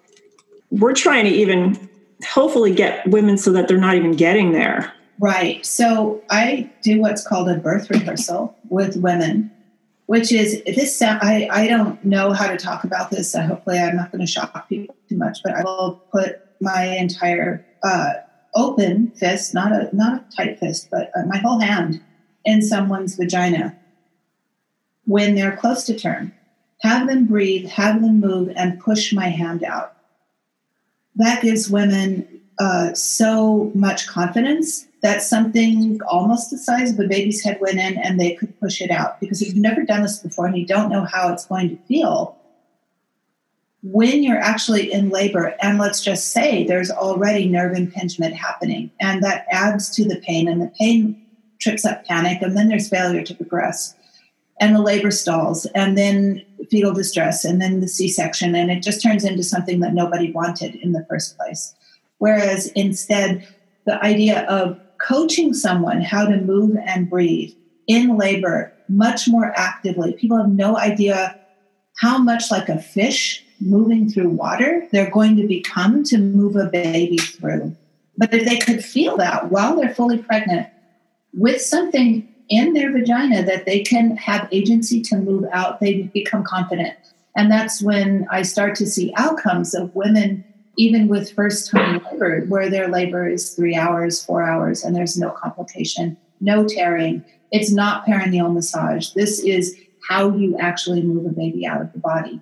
[0.71, 1.89] we're trying to even
[2.25, 7.25] hopefully get women so that they're not even getting there right so i do what's
[7.25, 9.51] called a birth rehearsal with women
[10.07, 13.95] which is this i i don't know how to talk about this so hopefully i'm
[13.95, 18.13] not going to shock people too much but i will put my entire uh,
[18.55, 22.01] open fist, not a not a tight fist, but uh, my whole hand
[22.45, 23.77] in someone's vagina
[25.05, 26.33] when they're close to term.
[26.81, 29.95] Have them breathe, have them move, and push my hand out.
[31.15, 37.43] That gives women uh, so much confidence that something almost the size of a baby's
[37.43, 39.19] head went in and they could push it out.
[39.19, 41.83] Because if you've never done this before and you don't know how it's going to
[41.83, 42.37] feel,
[43.83, 49.21] when you're actually in labor, and let's just say there's already nerve impingement happening, and
[49.21, 51.21] that adds to the pain, and the pain
[51.59, 53.93] trips up panic, and then there's failure to progress,
[54.61, 58.81] and the labor stalls, and then fetal distress, and then the C section, and it
[58.81, 61.75] just turns into something that nobody wanted in the first place.
[62.19, 63.45] Whereas instead,
[63.85, 67.51] the idea of coaching someone how to move and breathe
[67.87, 71.39] in labor much more actively, people have no idea
[71.97, 76.65] how much like a fish moving through water they're going to become to move a
[76.65, 77.75] baby through.
[78.17, 80.67] But if they could feel that while they're fully pregnant
[81.33, 86.43] with something in their vagina that they can have agency to move out, they become
[86.43, 86.95] confident.
[87.35, 90.45] And that's when I start to see outcomes of women,
[90.77, 95.17] even with first time labor, where their labor is three hours, four hours, and there's
[95.17, 97.23] no complication, no tearing.
[97.51, 99.11] It's not perineal massage.
[99.11, 99.77] This is
[100.09, 102.41] how you actually move a baby out of the body.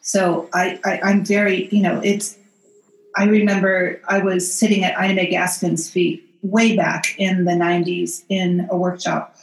[0.00, 2.36] So I, I am very, you know, it's.
[3.16, 8.22] I remember I was sitting at Ina May Gaskin's feet way back in the 90s
[8.28, 9.36] in a workshop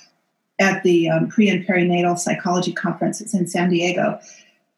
[0.59, 3.21] at the um, pre and perinatal psychology conference.
[3.21, 4.19] It's in San Diego.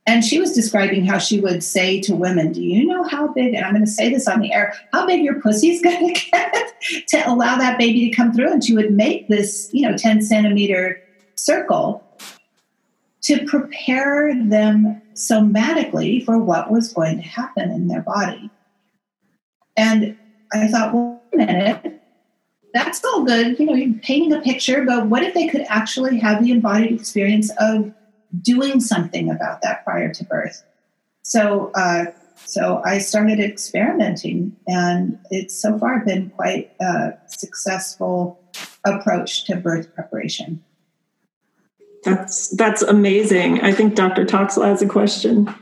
[0.10, 3.54] And she was describing how she would say to women, Do you know how big,
[3.54, 6.16] and I'm going to say this on the air, how big your pussy is going
[6.16, 6.74] to get
[7.10, 8.52] to allow that baby to come through?
[8.52, 11.00] And she would make this, you know, 10 centimeter
[11.36, 12.04] circle
[13.22, 18.50] to prepare them somatically for what was going to happen in their body.
[19.78, 20.18] And
[20.52, 22.02] I thought, well, wait a minute,
[22.74, 23.60] that's all good.
[23.60, 27.00] You know, you're painting a picture, but what if they could actually have the embodied
[27.00, 27.94] experience of
[28.42, 30.64] doing something about that prior to birth?
[31.24, 32.06] So, uh,
[32.46, 38.40] so I started experimenting, and it's so far been quite a successful
[38.86, 40.64] approach to birth preparation.
[42.04, 43.62] That's that's amazing.
[43.62, 44.26] I think Dr.
[44.26, 45.54] Toxel has a question.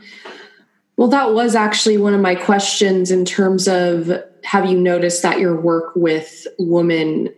[0.96, 4.12] Well, that was actually one of my questions in terms of
[4.44, 7.30] have you noticed that your work with women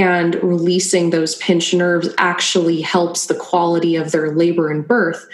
[0.00, 5.26] and releasing those pinched nerves actually helps the quality of their labor and birth?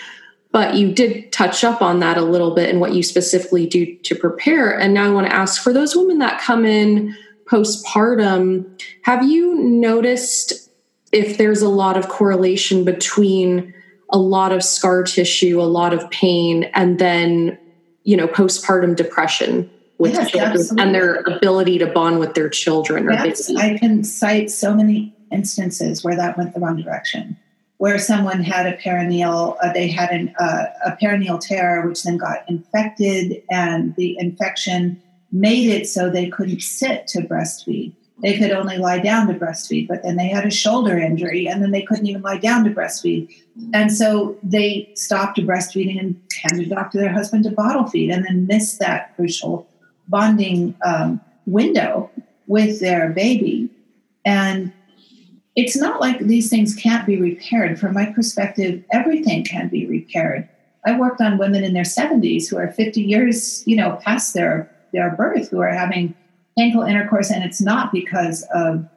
[0.57, 3.95] but you did touch up on that a little bit and what you specifically do
[3.97, 4.79] to prepare.
[4.79, 7.15] And now I want to ask for those women that come in
[7.45, 10.71] postpartum, have you noticed
[11.13, 13.75] if there's a lot of correlation between
[14.09, 17.59] a lot of scar tissue, a lot of pain, and then,
[18.05, 19.71] you know, postpartum depression?
[19.99, 20.83] With yes, children absolutely.
[20.83, 23.09] and their ability to bond with their children.
[23.11, 27.37] Yes, I can cite so many instances where that went the wrong direction
[27.79, 32.17] where someone had a perineal, uh, they had an, uh, a perineal tear, which then
[32.17, 37.93] got infected, and the infection made it so they couldn't sit to breastfeed.
[38.23, 41.63] They could only lie down to breastfeed, but then they had a shoulder injury, and
[41.63, 43.29] then they couldn't even lie down to breastfeed.
[43.75, 48.11] And so they stopped breastfeeding and handed it off to their husband to bottle feed,
[48.11, 49.69] and then missed that crucial
[50.09, 52.11] bonding um, window
[52.47, 53.71] with their baby.
[54.25, 54.73] And
[55.55, 57.79] it's not like these things can't be repaired.
[57.79, 60.49] From my perspective, everything can be repaired.
[60.87, 64.71] I worked on women in their 70s who are 50 years, you know, past their
[64.93, 66.15] their birth, who are having
[66.57, 68.89] painful intercourse, and it's not because of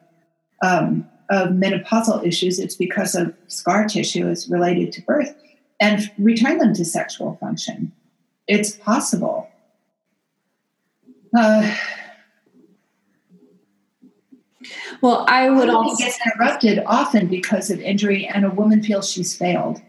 [0.61, 2.59] um, of menopausal issues.
[2.59, 5.35] It's because of scar tissue is related to birth,
[5.79, 7.91] and return them to sexual function.
[8.47, 9.49] It's possible.
[11.35, 11.75] Uh,
[15.01, 19.35] well, I would also gets interrupted often because of injury, and a woman feels she's
[19.35, 19.81] failed,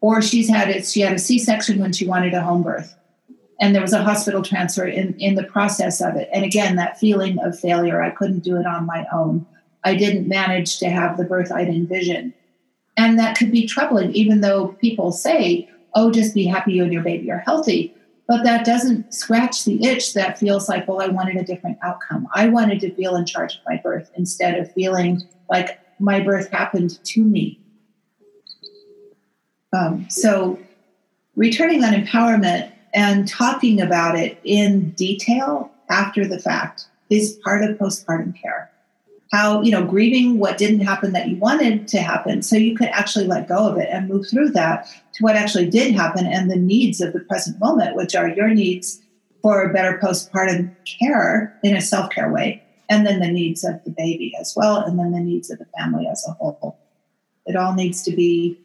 [0.00, 0.86] or she's had it.
[0.86, 2.94] She had a C-section when she wanted a home birth,
[3.60, 6.28] and there was a hospital transfer in in the process of it.
[6.32, 8.02] And again, that feeling of failure.
[8.02, 9.46] I couldn't do it on my own.
[9.84, 12.34] I didn't manage to have the birth I'd envisioned,
[12.96, 14.12] and that could be troubling.
[14.12, 17.94] Even though people say, "Oh, just be happy you and your baby are healthy."
[18.26, 22.26] But that doesn't scratch the itch that feels like, well, I wanted a different outcome.
[22.34, 26.50] I wanted to feel in charge of my birth instead of feeling like my birth
[26.50, 27.60] happened to me.
[29.72, 30.58] Um, so,
[31.36, 37.76] returning that empowerment and talking about it in detail after the fact is part of
[37.76, 38.70] postpartum care
[39.34, 42.40] how you know grieving what didn't happen that you wanted to happen.
[42.40, 45.68] So you could actually let go of it and move through that to what actually
[45.68, 49.02] did happen and the needs of the present moment which are your needs
[49.42, 53.90] for a better postpartum care in a self-care way and then the needs of the
[53.90, 56.78] baby as well and then the needs of the family as a whole.
[57.44, 58.58] It all needs to be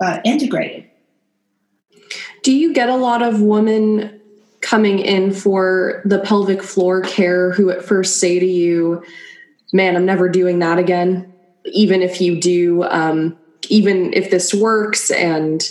[0.00, 0.88] uh, integrated.
[2.42, 4.20] Do you get a lot of women
[4.60, 9.02] coming in for the pelvic floor care who at first say to you
[9.72, 11.32] man, I'm never doing that again.
[11.66, 15.62] Even if you do, um, even if this works and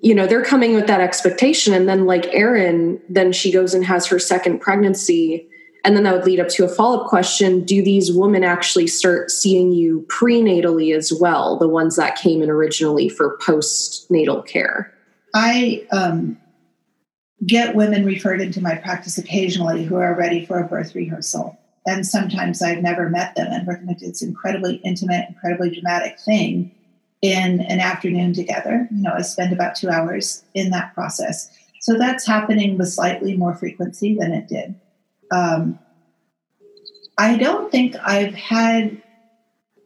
[0.00, 1.72] you know they're coming with that expectation.
[1.72, 5.46] And then like erin then she goes and has her second pregnancy.
[5.84, 7.64] And then that would lead up to a follow-up question.
[7.64, 12.48] Do these women actually start seeing you prenatally as well the ones that came in
[12.48, 14.94] originally for postnatal care?
[15.34, 16.38] I um,
[17.44, 22.06] get women referred into my practice occasionally who are ready for a birth rehearsal and
[22.06, 23.48] sometimes I've never met them.
[23.50, 26.70] And we're going to do this incredibly intimate, incredibly dramatic thing
[27.22, 28.88] in an afternoon together.
[28.90, 31.50] You know, I spend about two hours in that process.
[31.80, 34.74] So that's happening with slightly more frequency than it did.
[35.32, 35.78] Um,
[37.18, 39.02] I don't think I've had,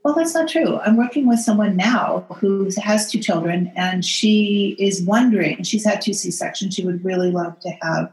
[0.04, 0.78] well, that's not true.
[0.78, 6.00] I'm working with someone now who has two children and she is wondering, she's had
[6.00, 8.12] two C sections, she would really love to have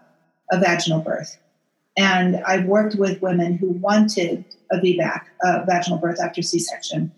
[0.51, 1.37] a vaginal birth.
[1.95, 7.11] And I've worked with women who wanted a VBAC, a vaginal birth after C section.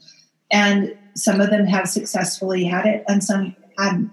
[0.51, 4.11] And some of them have successfully had it, and some hadn't.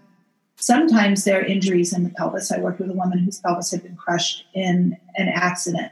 [0.57, 2.53] Sometimes there are injuries in the pelvis.
[2.53, 5.91] I worked with a woman whose pelvis had been crushed in an accident.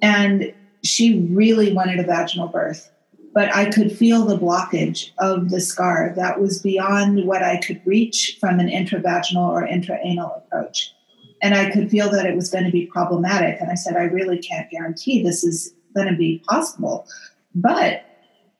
[0.00, 0.54] And
[0.84, 2.90] she really wanted a vaginal birth,
[3.34, 7.80] but I could feel the blockage of the scar that was beyond what I could
[7.84, 10.92] reach from an intravaginal or intraanal approach
[11.42, 13.60] and I could feel that it was going to be problematic.
[13.60, 17.06] And I said, I really can't guarantee this is going to be possible,
[17.54, 18.04] but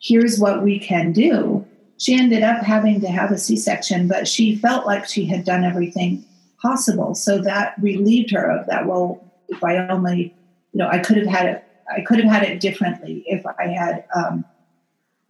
[0.01, 1.65] here's what we can do.
[1.97, 5.45] She ended up having to have a C section, but she felt like she had
[5.45, 6.25] done everything
[6.61, 7.15] possible.
[7.15, 8.87] So that relieved her of that.
[8.87, 10.35] Well, if I only,
[10.73, 11.65] you know, I could have had it,
[11.97, 14.45] I could have had it differently if I had um,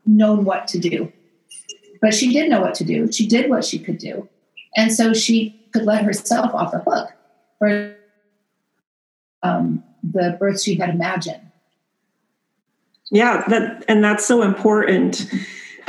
[0.06, 1.12] known what to do.
[2.00, 3.12] But she did know what to do.
[3.12, 4.28] She did what she could do.
[4.74, 7.12] And so she could let herself off the hook
[9.42, 11.40] um, the birth she had imagined.
[13.10, 15.30] Yeah, that and that's so important.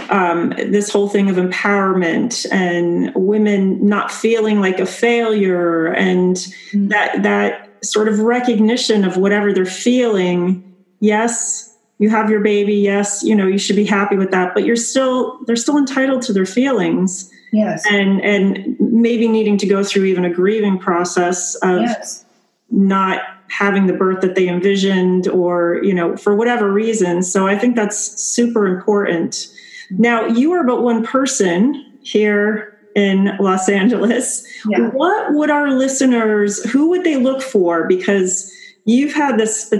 [0.10, 6.90] Um, this whole thing of empowerment and women not feeling like a failure and mm-hmm.
[6.90, 10.76] that that sort of recognition of whatever they're feeling.
[11.00, 11.73] Yes,
[12.04, 14.76] you have your baby yes you know you should be happy with that but you're
[14.76, 20.04] still they're still entitled to their feelings yes and and maybe needing to go through
[20.04, 22.26] even a grieving process of yes.
[22.70, 27.58] not having the birth that they envisioned or you know for whatever reason so i
[27.58, 30.02] think that's super important mm-hmm.
[30.02, 34.46] now you are but one person here in Los Angeles.
[34.70, 34.90] Yeah.
[34.90, 37.88] What would our listeners, who would they look for?
[37.88, 38.53] Because
[38.86, 39.72] you've had this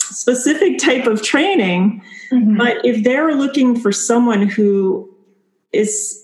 [0.00, 2.56] specific type of training, mm-hmm.
[2.56, 5.10] but if they're looking for someone who
[5.72, 6.20] is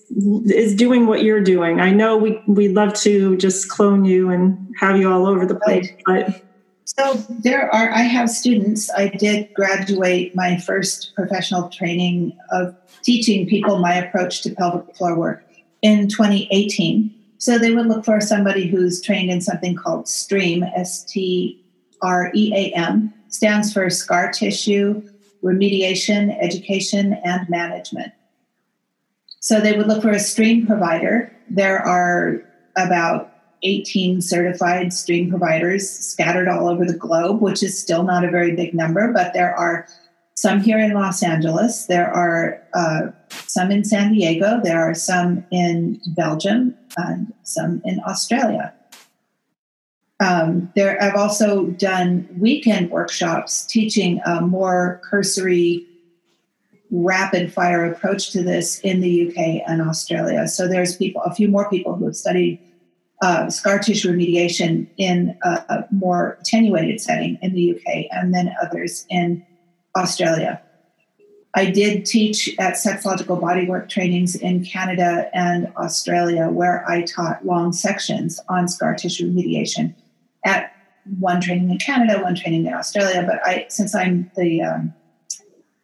[0.46, 4.74] is doing what you're doing, I know we we'd love to just clone you and
[4.78, 6.42] have you all over the place, but.
[6.84, 7.88] So there are.
[7.90, 8.90] I have students.
[8.90, 15.16] I did graduate my first professional training of teaching people my approach to pelvic floor
[15.16, 15.44] work
[15.82, 17.14] in 2018.
[17.40, 21.64] So they would look for somebody who's trained in something called STREAM, S T
[22.02, 25.02] R E A M, stands for Scar Tissue
[25.42, 28.12] Remediation, Education, and Management.
[29.40, 31.34] So they would look for a stream provider.
[31.48, 32.42] There are
[32.76, 33.32] about
[33.62, 38.54] 18 certified stream providers scattered all over the globe, which is still not a very
[38.54, 39.88] big number, but there are
[40.40, 41.84] some here in Los Angeles.
[41.84, 44.58] There are uh, some in San Diego.
[44.64, 48.72] There are some in Belgium and some in Australia.
[50.18, 55.86] Um, there, I've also done weekend workshops teaching a more cursory,
[56.90, 60.48] rapid fire approach to this in the UK and Australia.
[60.48, 62.58] So there's people, a few more people who have studied
[63.20, 68.54] uh, scar tissue remediation in a, a more attenuated setting in the UK, and then
[68.62, 69.44] others in
[69.96, 70.62] Australia.
[71.54, 77.72] I did teach at sexological bodywork trainings in Canada and Australia, where I taught long
[77.72, 79.94] sections on scar tissue remediation
[80.44, 80.72] at
[81.18, 83.24] one training in Canada, one training in Australia.
[83.26, 84.94] But I, since I'm the um,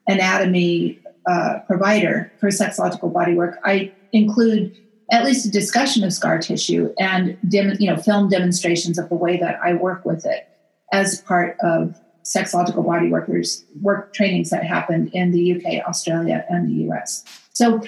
[0.07, 4.77] anatomy uh, provider for sexological bodywork, I include
[5.11, 9.15] at least a discussion of scar tissue and dem- you know film demonstrations of the
[9.15, 10.49] way that I work with it
[10.93, 16.69] as part of sexological body workers work trainings that happened in the UK, Australia, and
[16.69, 17.25] the US.
[17.53, 17.83] So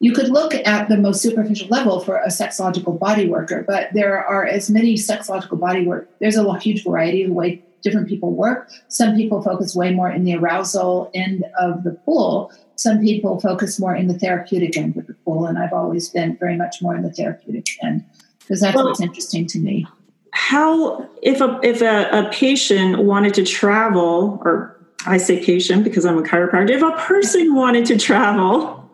[0.00, 4.24] you could look at the most superficial level for a sexological body worker, but there
[4.24, 6.08] are as many sexological body work.
[6.20, 8.70] There's a huge variety of the way different people work.
[8.88, 12.50] Some people focus way more in the arousal end of the pool.
[12.76, 16.36] Some people focus more in the therapeutic end of the pool, and I've always been
[16.36, 18.04] very much more in the therapeutic end
[18.40, 19.86] because that's well, what's interesting to me
[20.36, 24.76] how if a if a, a patient wanted to travel or
[25.06, 28.86] i say patient because i'm a chiropractor if a person wanted to travel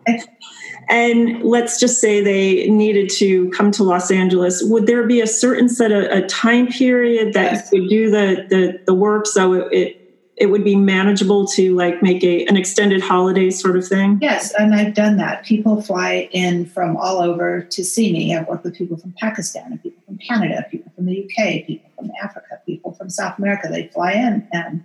[0.89, 5.27] and let's just say they needed to come to los angeles would there be a
[5.27, 7.71] certain set of a time period that yes.
[7.73, 10.02] would do the, the the work so it, it
[10.35, 14.19] it would be manageable to like make a an extended holiday sort of thing?
[14.21, 15.43] Yes and i've done that.
[15.43, 18.35] People fly in from all over to see me.
[18.35, 21.89] I've worked with people from pakistan and people from canada people from the uk people
[21.95, 23.67] from africa people from south america.
[23.69, 24.83] They fly in and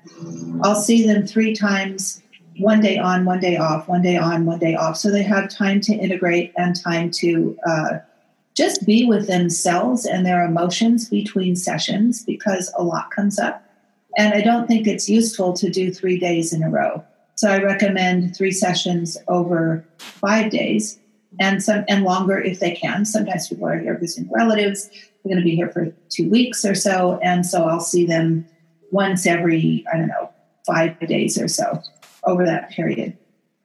[0.63, 2.23] i'll see them three times
[2.59, 4.97] one day on one day off one day on one day off.
[4.97, 7.99] So they have time to integrate and time to uh,
[8.55, 13.65] just be with themselves and their emotions between sessions because a lot comes up
[14.19, 17.05] and I don't think it's useful to do three days in a row.
[17.37, 20.99] So I recommend three sessions over five days
[21.39, 23.05] and some and longer if they can.
[23.05, 24.89] Sometimes people are here visiting relatives.
[24.89, 27.21] They're going to be here for two weeks or so.
[27.23, 28.45] And so I'll see them
[28.91, 30.31] once every, I don't know,
[30.67, 31.81] five days or so
[32.25, 33.17] over that period.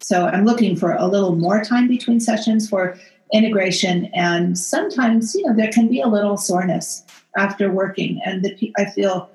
[0.02, 2.96] So I'm looking for a little more time between sessions for
[3.34, 4.06] integration.
[4.14, 7.04] And sometimes, you know, there can be a little soreness
[7.36, 8.22] after working.
[8.24, 9.32] And the, I feel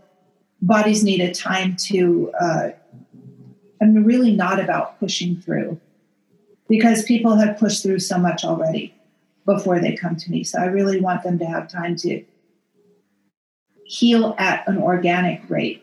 [0.61, 2.71] bodies need a time to uh,
[3.81, 5.81] i'm really not about pushing through.
[6.69, 8.95] Because people have pushed through so much already
[9.47, 10.45] before they come to me.
[10.45, 12.25] So i really want them to have time to
[13.85, 15.83] heal at an organic rate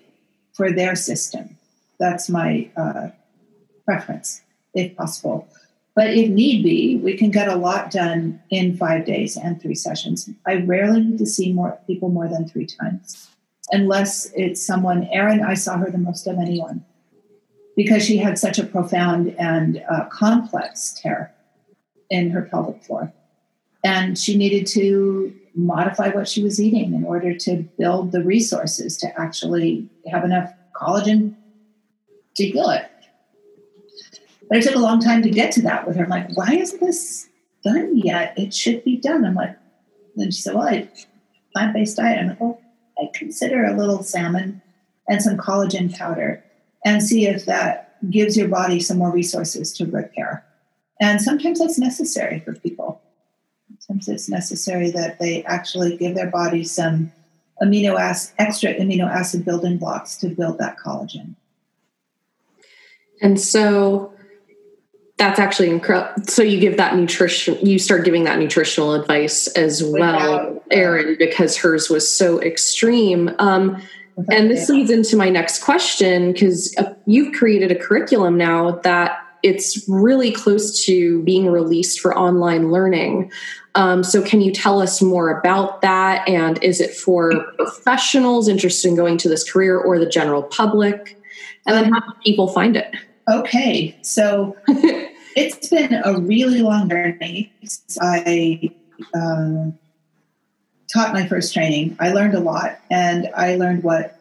[0.54, 1.58] for their system.
[2.00, 3.10] That's my uh,
[3.84, 4.42] preference
[4.76, 5.48] if possible.
[5.96, 9.76] But if need be we can get a lot done in five days and three
[9.76, 10.30] sessions.
[10.46, 13.30] I rarely need to see more people more than three times
[13.72, 16.86] unless it's someone, Erin, I saw her the most of anyone
[17.76, 21.34] because she had such a profound and uh, complex tear
[22.10, 23.14] in her pelvic floor.
[23.84, 28.98] And she needed to modify what she was eating in order to build the resources
[28.98, 31.36] to actually have enough collagen
[32.36, 32.90] to heal it.
[34.50, 36.04] But it took a long time to get to that with her.
[36.04, 37.30] I'm like, why isn't this
[37.64, 38.38] done yet?
[38.38, 39.26] It should be done.
[39.26, 39.58] I'm like,
[40.16, 40.88] then she said, well, I
[41.54, 42.20] plant based diet.
[42.20, 42.62] I'm like, well,
[42.98, 44.62] I consider a little salmon
[45.08, 46.44] and some collagen powder
[46.84, 50.46] and see if that gives your body some more resources to repair.
[51.00, 53.02] And sometimes that's necessary for people.
[53.80, 57.12] Sometimes it's necessary that they actually give their body some
[57.62, 61.36] amino acid, extra amino acid building blocks to build that collagen.
[63.22, 64.14] And so
[65.18, 66.24] that's actually incredible.
[66.26, 71.56] So you give that nutrition, you start giving that nutritional advice as well, Erin, because
[71.58, 73.34] hers was so extreme.
[73.40, 73.82] Um,
[74.32, 79.20] and this leads into my next question because uh, you've created a curriculum now that
[79.44, 83.32] it's really close to being released for online learning.
[83.76, 86.28] Um, so, can you tell us more about that?
[86.28, 91.22] And is it for professionals interested in going to this career or the general public?
[91.68, 92.96] And then, how do people find it?
[93.28, 97.52] Okay, so it's been a really long journey.
[97.64, 98.70] since I
[99.16, 99.72] uh,
[100.94, 101.98] taught my first training.
[102.00, 104.20] I learned a lot, and I learned what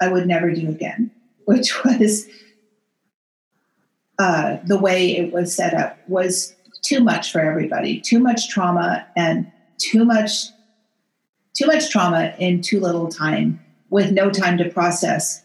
[0.00, 1.10] I would never do again,
[1.44, 2.26] which was
[4.18, 8.00] uh, the way it was set up was too much for everybody.
[8.00, 10.48] Too much trauma and too much
[11.54, 15.43] too much trauma in too little time with no time to process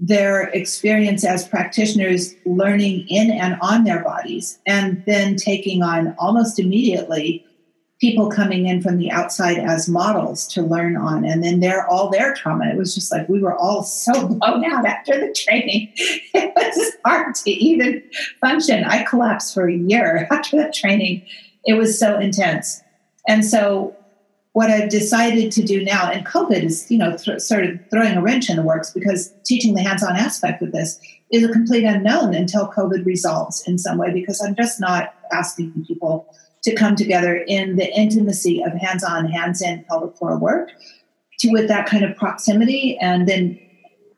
[0.00, 6.58] their experience as practitioners learning in and on their bodies and then taking on almost
[6.58, 7.44] immediately
[8.00, 11.24] people coming in from the outside as models to learn on.
[11.24, 14.64] And then they're all their trauma it was just like we were all so blown
[14.64, 15.92] out after the training.
[16.36, 18.02] It was hard to even
[18.40, 18.84] function.
[18.84, 21.24] I collapsed for a year after the training.
[21.64, 22.82] It was so intense.
[23.26, 23.96] And so
[24.54, 28.16] what I've decided to do now, and COVID is, you know, th- sort of throwing
[28.16, 31.00] a wrench in the works because teaching the hands-on aspect of this
[31.30, 34.12] is a complete unknown until COVID resolves in some way.
[34.12, 36.32] Because I'm just not asking people
[36.62, 40.70] to come together in the intimacy of hands-on, hands-in pelvic floor work,
[41.40, 43.58] to with that kind of proximity, and then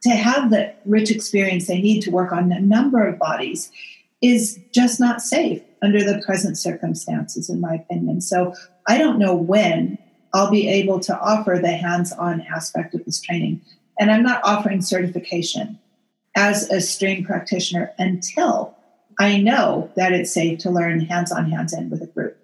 [0.02, 3.72] to have the rich experience they need to work on a number of bodies
[4.20, 8.20] is just not safe under the present circumstances, in my opinion.
[8.20, 8.52] So
[8.86, 9.96] I don't know when
[10.36, 13.62] I'll be able to offer the hands on aspect of this training.
[13.98, 15.78] And I'm not offering certification
[16.36, 18.76] as a stream practitioner until
[19.18, 22.36] I know that it's safe to learn hands on, hands in with a group.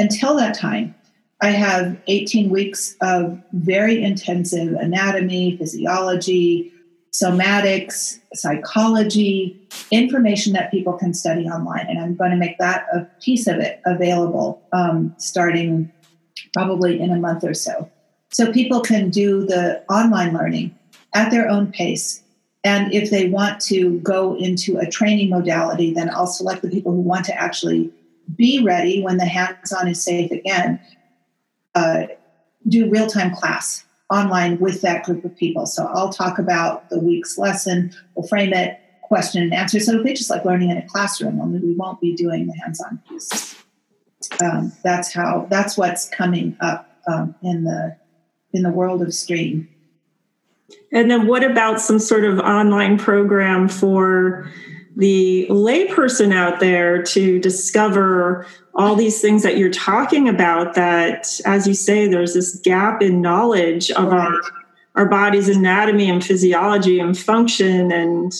[0.00, 0.96] Until that time,
[1.40, 6.72] I have 18 weeks of very intensive anatomy, physiology,
[7.14, 11.86] somatics, psychology, information that people can study online.
[11.88, 15.92] And I'm going to make that a piece of it available um, starting
[16.56, 17.90] probably in a month or so.
[18.30, 20.74] So people can do the online learning
[21.12, 22.22] at their own pace.
[22.64, 26.92] And if they want to go into a training modality, then I'll select the people
[26.92, 27.92] who want to actually
[28.34, 30.80] be ready when the hands on is safe again.
[31.74, 32.06] Uh,
[32.66, 35.66] do real time class online with that group of people.
[35.66, 39.78] So I'll talk about the week's lesson, we'll frame it, question and answer.
[39.78, 42.54] So it'll be just like learning in a classroom, only we won't be doing the
[42.54, 43.54] hands on piece
[44.42, 47.96] um, that's how that's what's coming up um, in the
[48.52, 49.68] in the world of stream.
[50.92, 54.50] And then, what about some sort of online program for
[54.96, 60.74] the layperson out there to discover all these things that you're talking about?
[60.74, 64.20] That, as you say, there's this gap in knowledge of right.
[64.20, 64.40] our
[64.94, 68.32] our body's anatomy and physiology and function, and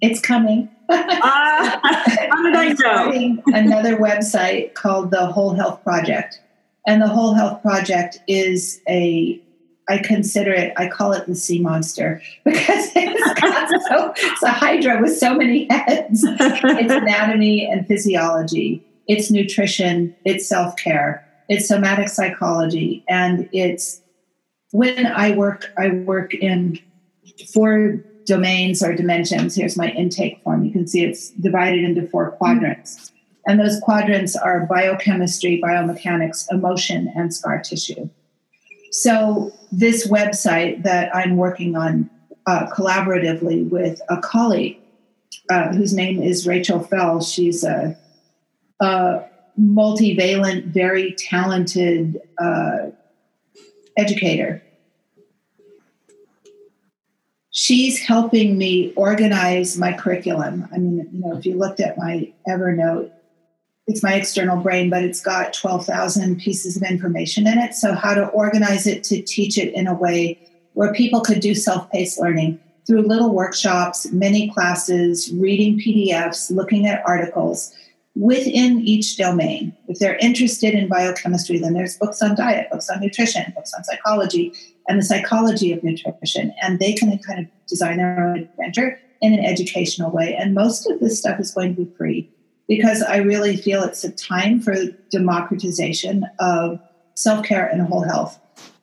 [0.00, 3.42] it's coming uh, how did I know?
[3.48, 6.40] another website called the Whole Health Project.
[6.86, 9.40] And the Whole Health Project is a,
[9.88, 14.50] I consider it, I call it the sea monster because it's, got so, it's a
[14.50, 16.24] hydra with so many heads.
[16.24, 24.00] It's anatomy and physiology, it's nutrition, it's self care, it's somatic psychology, and it's
[24.70, 26.78] when I work, I work in
[27.52, 29.56] four domains or dimensions.
[29.56, 30.64] Here's my intake form.
[30.64, 33.10] You can see it's divided into four quadrants.
[33.46, 38.08] And those quadrants are biochemistry, biomechanics, emotion, and scar tissue.
[38.92, 42.10] So, this website that I'm working on
[42.46, 44.78] uh, collaboratively with a colleague
[45.50, 47.98] uh, whose name is Rachel Fell, she's a,
[48.80, 49.24] a
[49.58, 52.90] multivalent, very talented uh,
[53.96, 54.62] educator
[57.58, 60.68] she's helping me organize my curriculum.
[60.72, 63.10] I mean, you know, if you looked at my Evernote,
[63.88, 67.74] it's my external brain, but it's got 12,000 pieces of information in it.
[67.74, 70.38] So, how to organize it to teach it in a way
[70.74, 76.86] where people could do self paced learning through little workshops, mini classes, reading PDFs, looking
[76.86, 77.74] at articles
[78.14, 79.76] within each domain.
[79.88, 83.82] If they're interested in biochemistry, then there's books on diet, books on nutrition, books on
[83.82, 84.52] psychology,
[84.88, 89.34] and the psychology of nutrition, and they can kind of design their own adventure in
[89.34, 90.34] an educational way.
[90.34, 92.30] And most of this stuff is going to be free
[92.66, 94.74] because I really feel it's a time for
[95.10, 96.80] democratization of
[97.14, 98.38] self care and whole health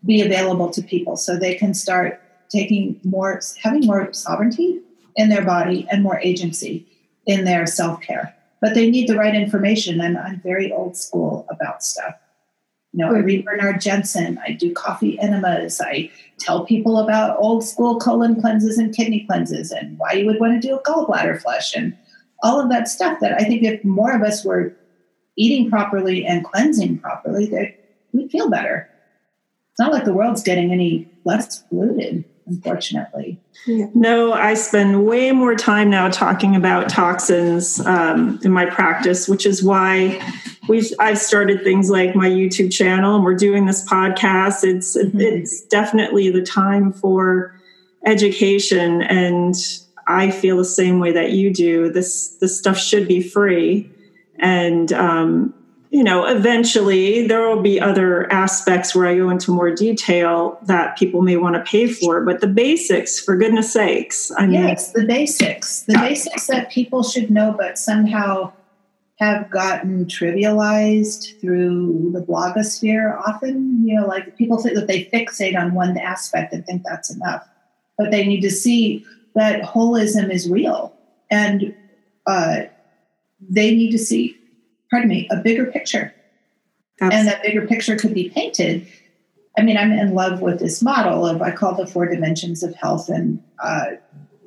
[0.05, 4.81] be available to people so they can start taking more, having more sovereignty
[5.15, 6.85] in their body and more agency
[7.25, 8.35] in their self care.
[8.61, 12.15] But they need the right information, and I'm very old school about stuff.
[12.95, 17.65] You know, I read Bernard Jensen, I do coffee enemas, I tell people about old
[17.65, 21.41] school colon cleanses and kidney cleanses and why you would want to do a gallbladder
[21.41, 21.97] flush and
[22.41, 24.73] all of that stuff that I think if more of us were
[25.35, 27.75] eating properly and cleansing properly, that
[28.13, 28.89] we'd feel better.
[29.71, 33.39] It's not like the world's getting any less polluted unfortunately.
[33.67, 39.45] No, I spend way more time now talking about toxins um, in my practice, which
[39.45, 40.21] is why
[40.67, 44.63] we've I've started things like my YouTube channel and we're doing this podcast.
[44.63, 45.19] It's mm-hmm.
[45.19, 47.59] it's definitely the time for
[48.05, 49.55] education, and
[50.07, 51.91] I feel the same way that you do.
[51.91, 53.89] This this stuff should be free,
[54.37, 55.53] and um,
[55.89, 60.97] you know, eventually there will be other aspects where I go into more detail that
[60.97, 64.31] people may want to pay for, but the basics, for goodness sakes.
[64.37, 66.09] I mean, yes, the basics, the yeah.
[66.09, 68.51] basics that people should know, but somehow
[69.19, 73.87] have gotten trivialized through the blogosphere often.
[73.87, 77.47] You know, like people think that they fixate on one aspect and think that's enough,
[77.97, 79.05] but they need to see
[79.35, 80.93] that holism is real
[81.29, 81.75] and
[82.27, 82.61] uh,
[83.39, 84.37] they need to see
[84.89, 86.13] pardon me, a bigger picture.
[87.01, 87.17] Absolutely.
[87.17, 88.87] And that bigger picture could be painted.
[89.57, 92.75] I mean, I'm in love with this model of I call the four dimensions of
[92.75, 93.91] health, and uh,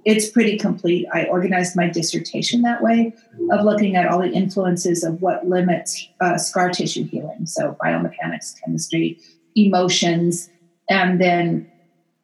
[0.04, 1.06] it's pretty complete.
[1.12, 3.14] I organized my dissertation that way
[3.50, 7.46] of looking at all the influences of what limits uh, scar tissue healing.
[7.46, 9.18] So biomechanics, chemistry,
[9.54, 10.50] emotions,
[10.88, 11.70] and then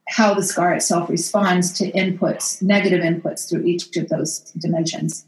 [0.09, 5.27] how the scar itself responds to inputs, negative inputs through each of those dimensions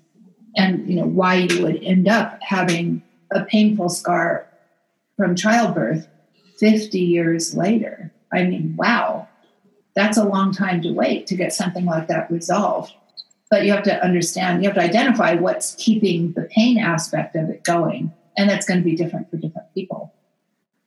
[0.57, 4.47] and you know why you would end up having a painful scar
[5.17, 6.09] from childbirth
[6.59, 8.13] 50 years later.
[8.33, 9.29] I mean wow
[9.95, 12.93] that's a long time to wait to get something like that resolved.
[13.51, 17.49] But you have to understand you have to identify what's keeping the pain aspect of
[17.49, 20.13] it going and that's going to be different for different people.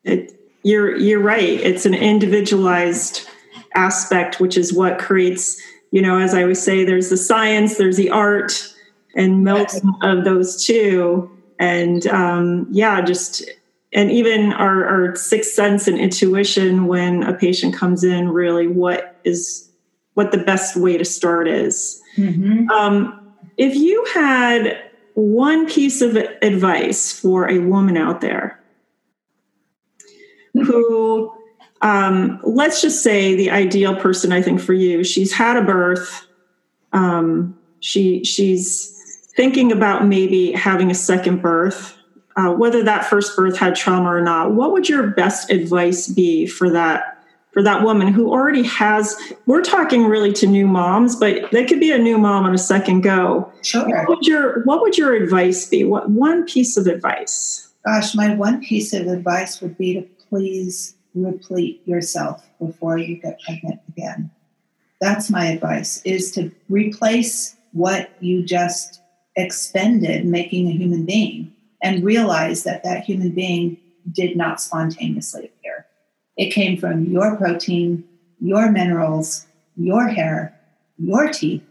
[0.04, 1.42] It, you're you're right.
[1.42, 3.28] It's an individualized
[3.76, 5.62] aspect which is what creates
[5.92, 8.74] you know as i always say there's the science there's the art
[9.16, 11.30] and melting of those two
[11.60, 13.44] and um, yeah just
[13.92, 19.20] and even our, our sixth sense and intuition when a patient comes in really what
[19.24, 19.70] is
[20.14, 22.02] what the best way to start is.
[22.18, 22.70] Mm-hmm.
[22.70, 24.84] um, if you had
[25.14, 28.60] one piece of advice for a woman out there
[30.54, 31.34] who
[31.82, 36.28] um, let's just say the ideal person i think for you she's had a birth
[36.92, 38.99] um, she she's
[39.40, 41.98] thinking about maybe having a second birth,
[42.36, 46.46] uh, whether that first birth had trauma or not, what would your best advice be
[46.46, 47.24] for that
[47.54, 49.16] for that woman who already has?
[49.46, 52.58] We're talking really to new moms, but they could be a new mom on a
[52.58, 53.50] second go.
[53.62, 53.88] Sure.
[53.88, 55.86] What would your What would your advice be?
[55.86, 57.70] What one piece of advice?
[57.86, 63.40] Gosh, my one piece of advice would be to please replete yourself before you get
[63.40, 64.32] pregnant again.
[65.00, 69.00] That's my advice: is to replace what you just
[69.40, 73.78] expended making a human being and realize that that human being
[74.12, 75.86] did not spontaneously appear.
[76.38, 78.04] It came from your protein,
[78.40, 80.58] your minerals, your hair,
[80.98, 81.64] your teeth,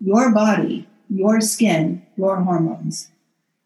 [0.00, 3.10] your body, your skin, your hormones.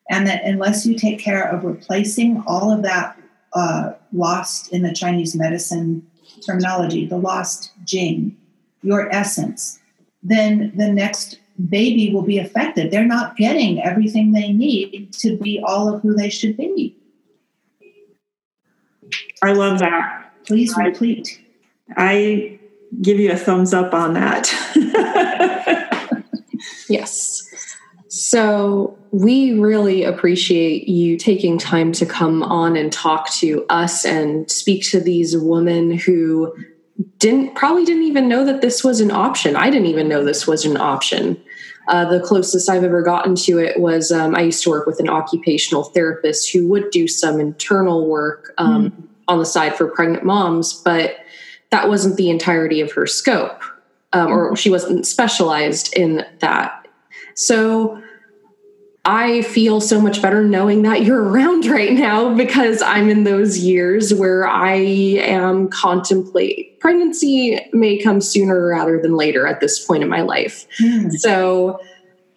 [0.09, 3.19] And that unless you take care of replacing all of that
[3.55, 6.07] uh, lost in the Chinese medicine
[6.45, 8.37] terminology, the lost jing,
[8.83, 9.81] your essence,
[10.23, 11.39] then the next
[11.69, 12.91] baby will be affected.
[12.91, 16.97] They're not getting everything they need to be all of who they should be.
[19.43, 20.33] I love that.
[20.47, 21.41] Please replete.
[21.97, 22.59] I
[23.03, 24.53] give you a thumbs up on that.
[26.89, 27.43] yes.
[28.09, 34.51] So, we really appreciate you taking time to come on and talk to us and
[34.51, 36.55] speak to these women who
[37.19, 39.57] didn't probably didn't even know that this was an option.
[39.57, 41.41] I didn't even know this was an option.
[41.89, 44.99] Uh, the closest I've ever gotten to it was um, I used to work with
[45.01, 49.09] an occupational therapist who would do some internal work um, mm.
[49.29, 51.19] on the side for pregnant moms, but
[51.71, 53.63] that wasn't the entirety of her scope,
[54.13, 56.89] um, or she wasn't specialized in that.
[57.35, 58.03] So
[59.09, 63.59] I feel so much better knowing that you're around right now because I'm in those
[63.59, 70.03] years where I am contemplate pregnancy may come sooner rather than later at this point
[70.03, 70.67] in my life.
[70.81, 71.13] Mm.
[71.13, 71.81] So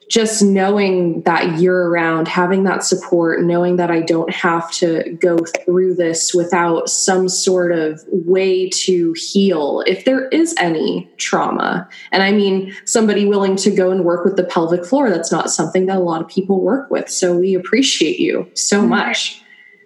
[0.10, 5.38] just knowing that you're around, having that support, knowing that I don't have to go
[5.38, 11.88] through this without some sort of way to heal, if there is any trauma.
[12.12, 15.52] And I mean, somebody willing to go and work with the pelvic floor, that's not
[15.52, 17.08] something that a lot of people work with.
[17.08, 19.44] So we appreciate you so much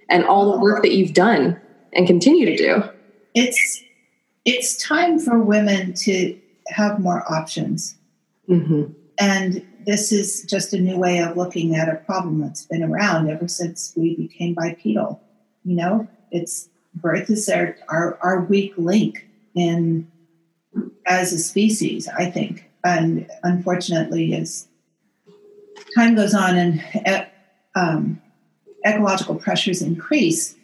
[0.09, 1.59] and all the work that you've done
[1.91, 2.83] and continue to do.
[3.35, 3.83] It's
[4.45, 7.95] it's time for women to have more options.
[8.49, 8.91] Mm-hmm.
[9.19, 13.29] And this is just a new way of looking at a problem that's been around
[13.29, 15.21] ever since we became bipedal.
[15.63, 20.09] You know, it's birth is our, our, our weak link in
[21.05, 22.69] as a species, I think.
[22.83, 24.67] And unfortunately, as
[25.95, 27.27] time goes on and
[27.75, 28.21] um,
[28.85, 30.55] ecological pressures increase,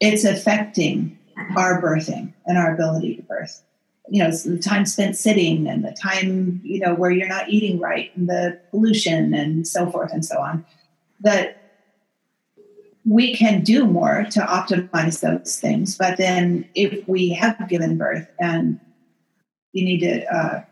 [0.00, 1.18] it's affecting
[1.56, 3.62] our birthing and our ability to birth
[4.08, 7.78] you know the time spent sitting and the time you know where you're not eating
[7.78, 10.64] right and the pollution and so forth and so on.
[11.20, 11.60] That
[13.06, 18.28] we can do more to optimize those things but then if we have given birth
[18.38, 18.80] and
[19.72, 20.64] you need to uh,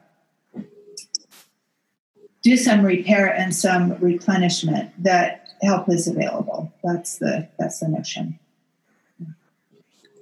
[2.43, 6.73] do some repair and some replenishment that help is available.
[6.83, 8.39] That's the that's the mission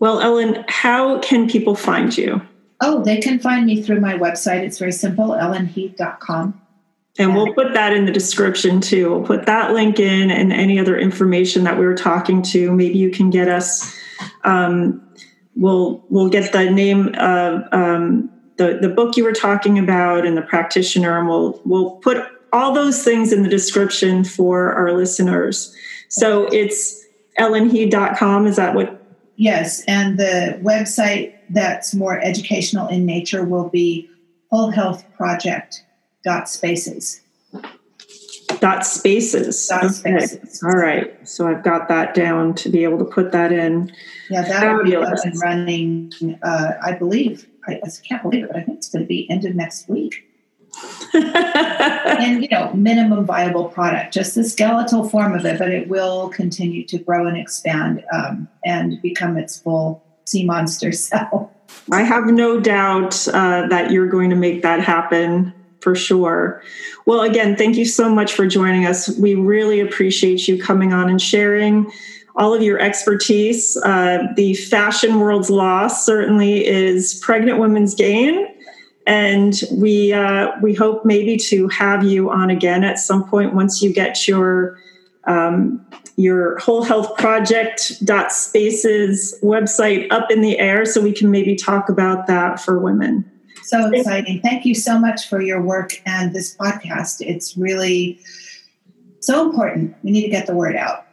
[0.00, 2.40] well ellen how can people find you
[2.80, 4.62] Oh, they can find me through my website.
[4.62, 6.60] It's very simple, ellenheed.com.
[7.18, 9.10] And we'll put that in the description too.
[9.10, 12.72] We'll put that link in and any other information that we were talking to.
[12.72, 13.94] Maybe you can get us.
[14.44, 15.06] Um,
[15.56, 20.36] we'll we'll get the name of um, the the book you were talking about and
[20.36, 25.74] the practitioner, and we'll we'll put all those things in the description for our listeners.
[26.08, 27.04] So it's
[27.38, 28.46] ellenheed.com.
[28.46, 28.99] Is that what?
[29.40, 34.06] Yes, and the website that's more educational in nature will be
[34.50, 35.82] whole health project
[36.22, 37.22] dot spaces.
[38.58, 39.94] Dot spaces dot okay.
[39.94, 40.62] spaces.
[40.62, 43.90] All right so i've got that down to be able to put that in.
[44.28, 46.12] Yeah that will be up and running
[46.42, 49.30] uh, i believe I, I can't believe it but i think it's going to be
[49.30, 50.29] end of next week
[51.14, 56.28] and you know minimum viable product just the skeletal form of it but it will
[56.28, 61.52] continue to grow and expand um, and become its full sea monster cell.
[61.92, 66.62] I have no doubt uh, that you're going to make that happen for sure.
[67.06, 69.08] Well, again, thank you so much for joining us.
[69.18, 71.90] We really appreciate you coming on and sharing
[72.36, 73.76] all of your expertise.
[73.78, 78.46] Uh, the fashion world's loss certainly is pregnant women's gain.
[79.10, 83.82] And we uh, we hope maybe to have you on again at some point once
[83.82, 84.78] you get your
[85.24, 85.84] um,
[86.14, 91.56] your whole health project dot spaces website up in the air so we can maybe
[91.56, 93.28] talk about that for women.
[93.64, 94.40] So exciting.
[94.42, 97.20] Thank you so much for your work and this podcast.
[97.20, 98.20] It's really
[99.18, 99.96] so important.
[100.04, 101.09] We need to get the word out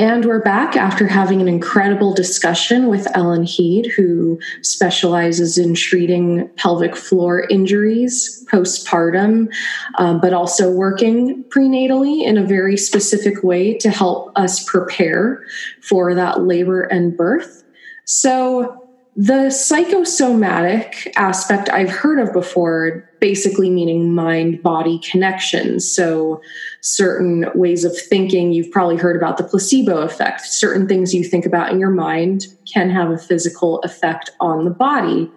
[0.00, 6.48] and we're back after having an incredible discussion with Ellen Heed, who specializes in treating
[6.56, 9.52] pelvic floor injuries postpartum,
[9.96, 15.44] um, but also working prenatally in a very specific way to help us prepare
[15.82, 17.62] for that labor and birth.
[18.06, 25.90] So, the psychosomatic aspect I've heard of before, basically meaning mind body connections.
[25.90, 26.40] So,
[26.80, 30.40] certain ways of thinking, you've probably heard about the placebo effect.
[30.46, 34.70] Certain things you think about in your mind can have a physical effect on the
[34.70, 35.30] body.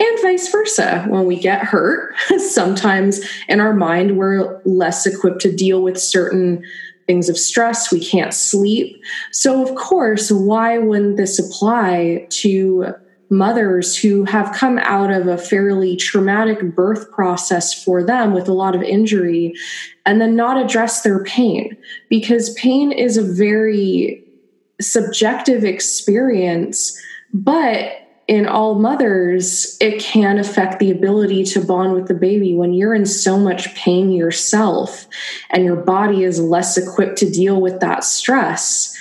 [0.00, 1.04] And vice versa.
[1.08, 6.64] When we get hurt, sometimes in our mind, we're less equipped to deal with certain
[7.06, 7.92] things of stress.
[7.92, 9.02] We can't sleep.
[9.30, 12.94] So, of course, why wouldn't this apply to
[13.36, 18.52] mothers who have come out of a fairly traumatic birth process for them with a
[18.52, 19.54] lot of injury
[20.06, 21.76] and then not address their pain.
[22.08, 24.24] Because pain is a very
[24.80, 27.00] subjective experience
[27.32, 27.92] but
[28.26, 32.54] in all mothers it can affect the ability to bond with the baby.
[32.54, 35.06] When you're in so much pain yourself
[35.50, 38.96] and your body is less equipped to deal with that stress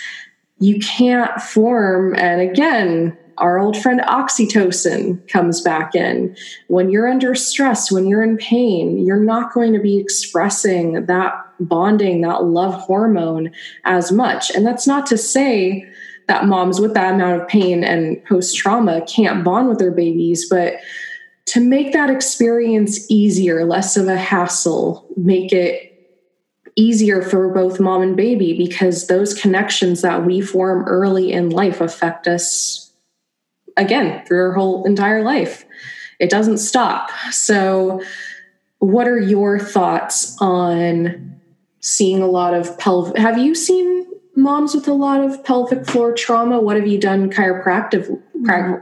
[0.59, 6.35] you can't form and again our old friend oxytocin comes back in.
[6.67, 11.33] When you're under stress, when you're in pain, you're not going to be expressing that
[11.59, 13.51] bonding, that love hormone
[13.85, 14.51] as much.
[14.51, 15.87] And that's not to say
[16.27, 20.47] that moms with that amount of pain and post trauma can't bond with their babies,
[20.49, 20.75] but
[21.45, 25.89] to make that experience easier, less of a hassle, make it
[26.75, 31.81] easier for both mom and baby because those connections that we form early in life
[31.81, 32.82] affect us
[33.77, 35.65] again through our whole entire life.
[36.19, 37.09] It doesn't stop.
[37.31, 38.01] So,
[38.79, 41.39] what are your thoughts on
[41.79, 43.17] seeing a lot of pelvic?
[43.17, 44.05] Have you seen
[44.35, 46.59] moms with a lot of pelvic floor trauma?
[46.59, 48.09] What have you done chiropractic?
[48.09, 48.79] Uh,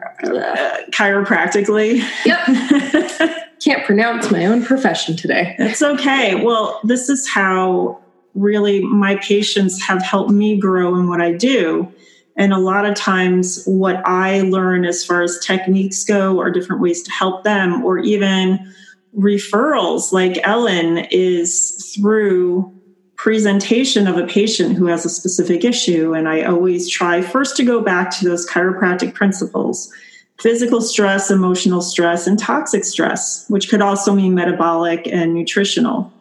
[0.91, 2.03] chiropractically?
[2.25, 3.37] Yep.
[3.61, 5.55] Can't pronounce my own profession today.
[5.59, 6.43] It's okay.
[6.43, 7.99] Well, this is how
[8.33, 11.91] really my patients have helped me grow in what I do.
[12.37, 16.81] And a lot of times, what I learn as far as techniques go, or different
[16.81, 18.73] ways to help them, or even
[19.17, 22.73] referrals like Ellen, is through
[23.17, 26.13] presentation of a patient who has a specific issue.
[26.13, 29.91] And I always try first to go back to those chiropractic principles
[30.39, 36.11] physical stress, emotional stress, and toxic stress, which could also mean metabolic and nutritional.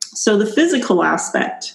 [0.00, 1.74] So, the physical aspect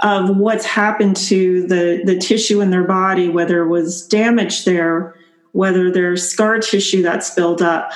[0.00, 5.14] of what's happened to the, the tissue in their body, whether it was damage there,
[5.52, 7.92] whether there's scar tissue that's built up,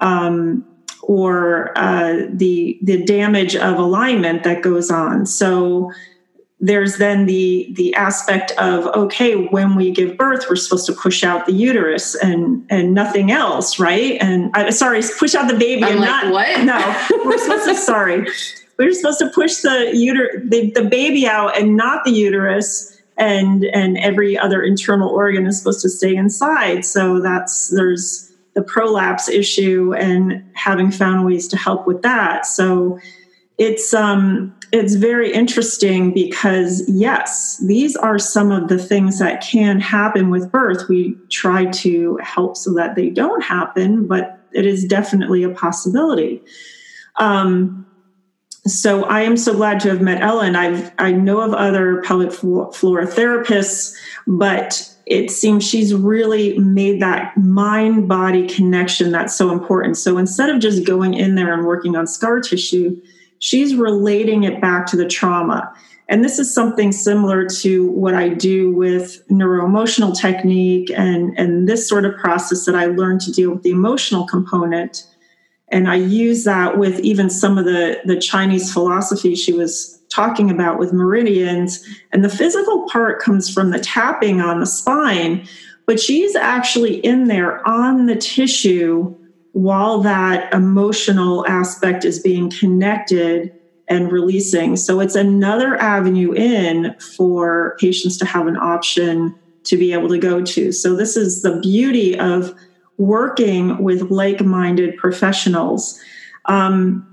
[0.00, 0.64] um,
[1.02, 5.26] or uh, the the damage of alignment that goes on.
[5.26, 5.92] So
[6.60, 11.22] there's then the the aspect of okay when we give birth we're supposed to push
[11.22, 14.16] out the uterus and and nothing else right?
[14.20, 16.64] And I, sorry push out the baby I'm and like, not what?
[16.64, 18.26] No we're supposed to sorry
[18.78, 23.64] we're supposed to push the uter the, the baby out and not the uterus and
[23.66, 26.84] and every other internal organ is supposed to stay inside.
[26.84, 32.46] So that's there's the prolapse issue and having found ways to help with that.
[32.46, 32.98] So
[33.58, 39.78] it's um it's very interesting because yes these are some of the things that can
[39.78, 40.88] happen with birth.
[40.88, 46.42] We try to help so that they don't happen but it is definitely a possibility.
[47.16, 47.86] Um,
[48.66, 52.32] so i am so glad to have met ellen I've i know of other pelvic
[52.32, 53.94] floor therapists
[54.26, 60.50] but it seems she's really made that mind body connection that's so important so instead
[60.50, 63.00] of just going in there and working on scar tissue
[63.44, 65.70] she's relating it back to the trauma.
[66.08, 71.86] And this is something similar to what I do with neuroemotional technique and, and this
[71.86, 75.06] sort of process that I learned to deal with the emotional component.
[75.74, 80.48] And I use that with even some of the, the Chinese philosophy she was talking
[80.48, 81.84] about with meridians.
[82.12, 85.48] And the physical part comes from the tapping on the spine,
[85.84, 89.16] but she's actually in there on the tissue
[89.50, 93.52] while that emotional aspect is being connected
[93.88, 94.76] and releasing.
[94.76, 100.18] So it's another avenue in for patients to have an option to be able to
[100.18, 100.70] go to.
[100.70, 102.54] So this is the beauty of
[102.98, 106.00] working with like-minded professionals.
[106.46, 107.10] Um,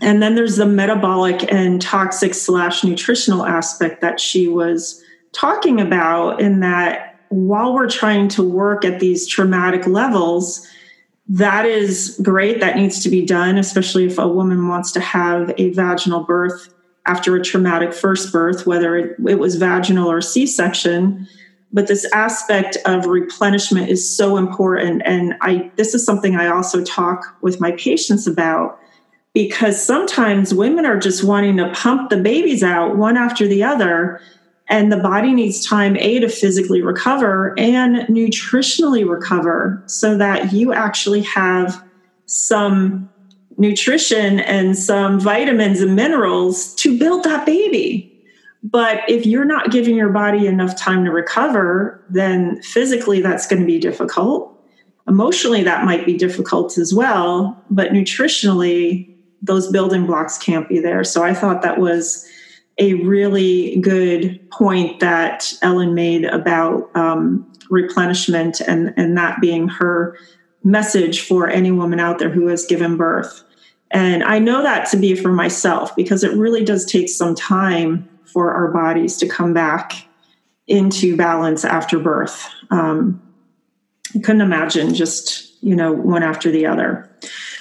[0.00, 6.40] and then there's the metabolic and toxic slash nutritional aspect that she was talking about
[6.40, 10.66] in that while we're trying to work at these traumatic levels,
[11.28, 12.60] that is great.
[12.60, 16.72] That needs to be done, especially if a woman wants to have a vaginal birth
[17.06, 21.26] after a traumatic first birth, whether it, it was vaginal or C section.
[21.76, 25.02] But this aspect of replenishment is so important.
[25.04, 28.80] And I this is something I also talk with my patients about
[29.34, 34.22] because sometimes women are just wanting to pump the babies out one after the other
[34.68, 40.72] and the body needs time a to physically recover and nutritionally recover so that you
[40.72, 41.84] actually have
[42.24, 43.06] some
[43.58, 48.15] nutrition and some vitamins and minerals to build that baby
[48.70, 53.60] but if you're not giving your body enough time to recover then physically that's going
[53.60, 54.52] to be difficult.
[55.08, 57.62] Emotionally that might be difficult as well.
[57.70, 61.04] But nutritionally those building blocks can't be there.
[61.04, 62.26] So i thought that was
[62.78, 70.18] a really good point that Ellen made about um, replenishment and, and that being her
[70.62, 73.42] message for any woman out there who has given birth.
[73.90, 78.08] And I know that to be for myself because it really does take some time
[78.36, 80.06] for our bodies to come back
[80.66, 82.46] into balance after birth.
[82.68, 83.22] Um,
[84.14, 87.10] I couldn't imagine just, you know, one after the other.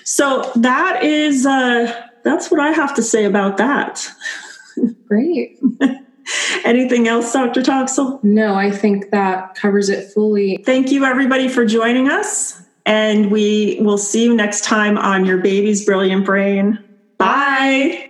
[0.04, 4.06] So that is, uh, that's what I have to say about that.
[5.08, 5.58] Great.
[6.66, 7.62] Anything else, Dr.
[7.62, 8.22] Toxel?
[8.22, 10.62] No, I think that covers it fully.
[10.66, 12.62] Thank you, everybody, for joining us.
[12.86, 16.84] And we will see you next time on Your Baby's Brilliant Brain.
[17.18, 18.10] Bye.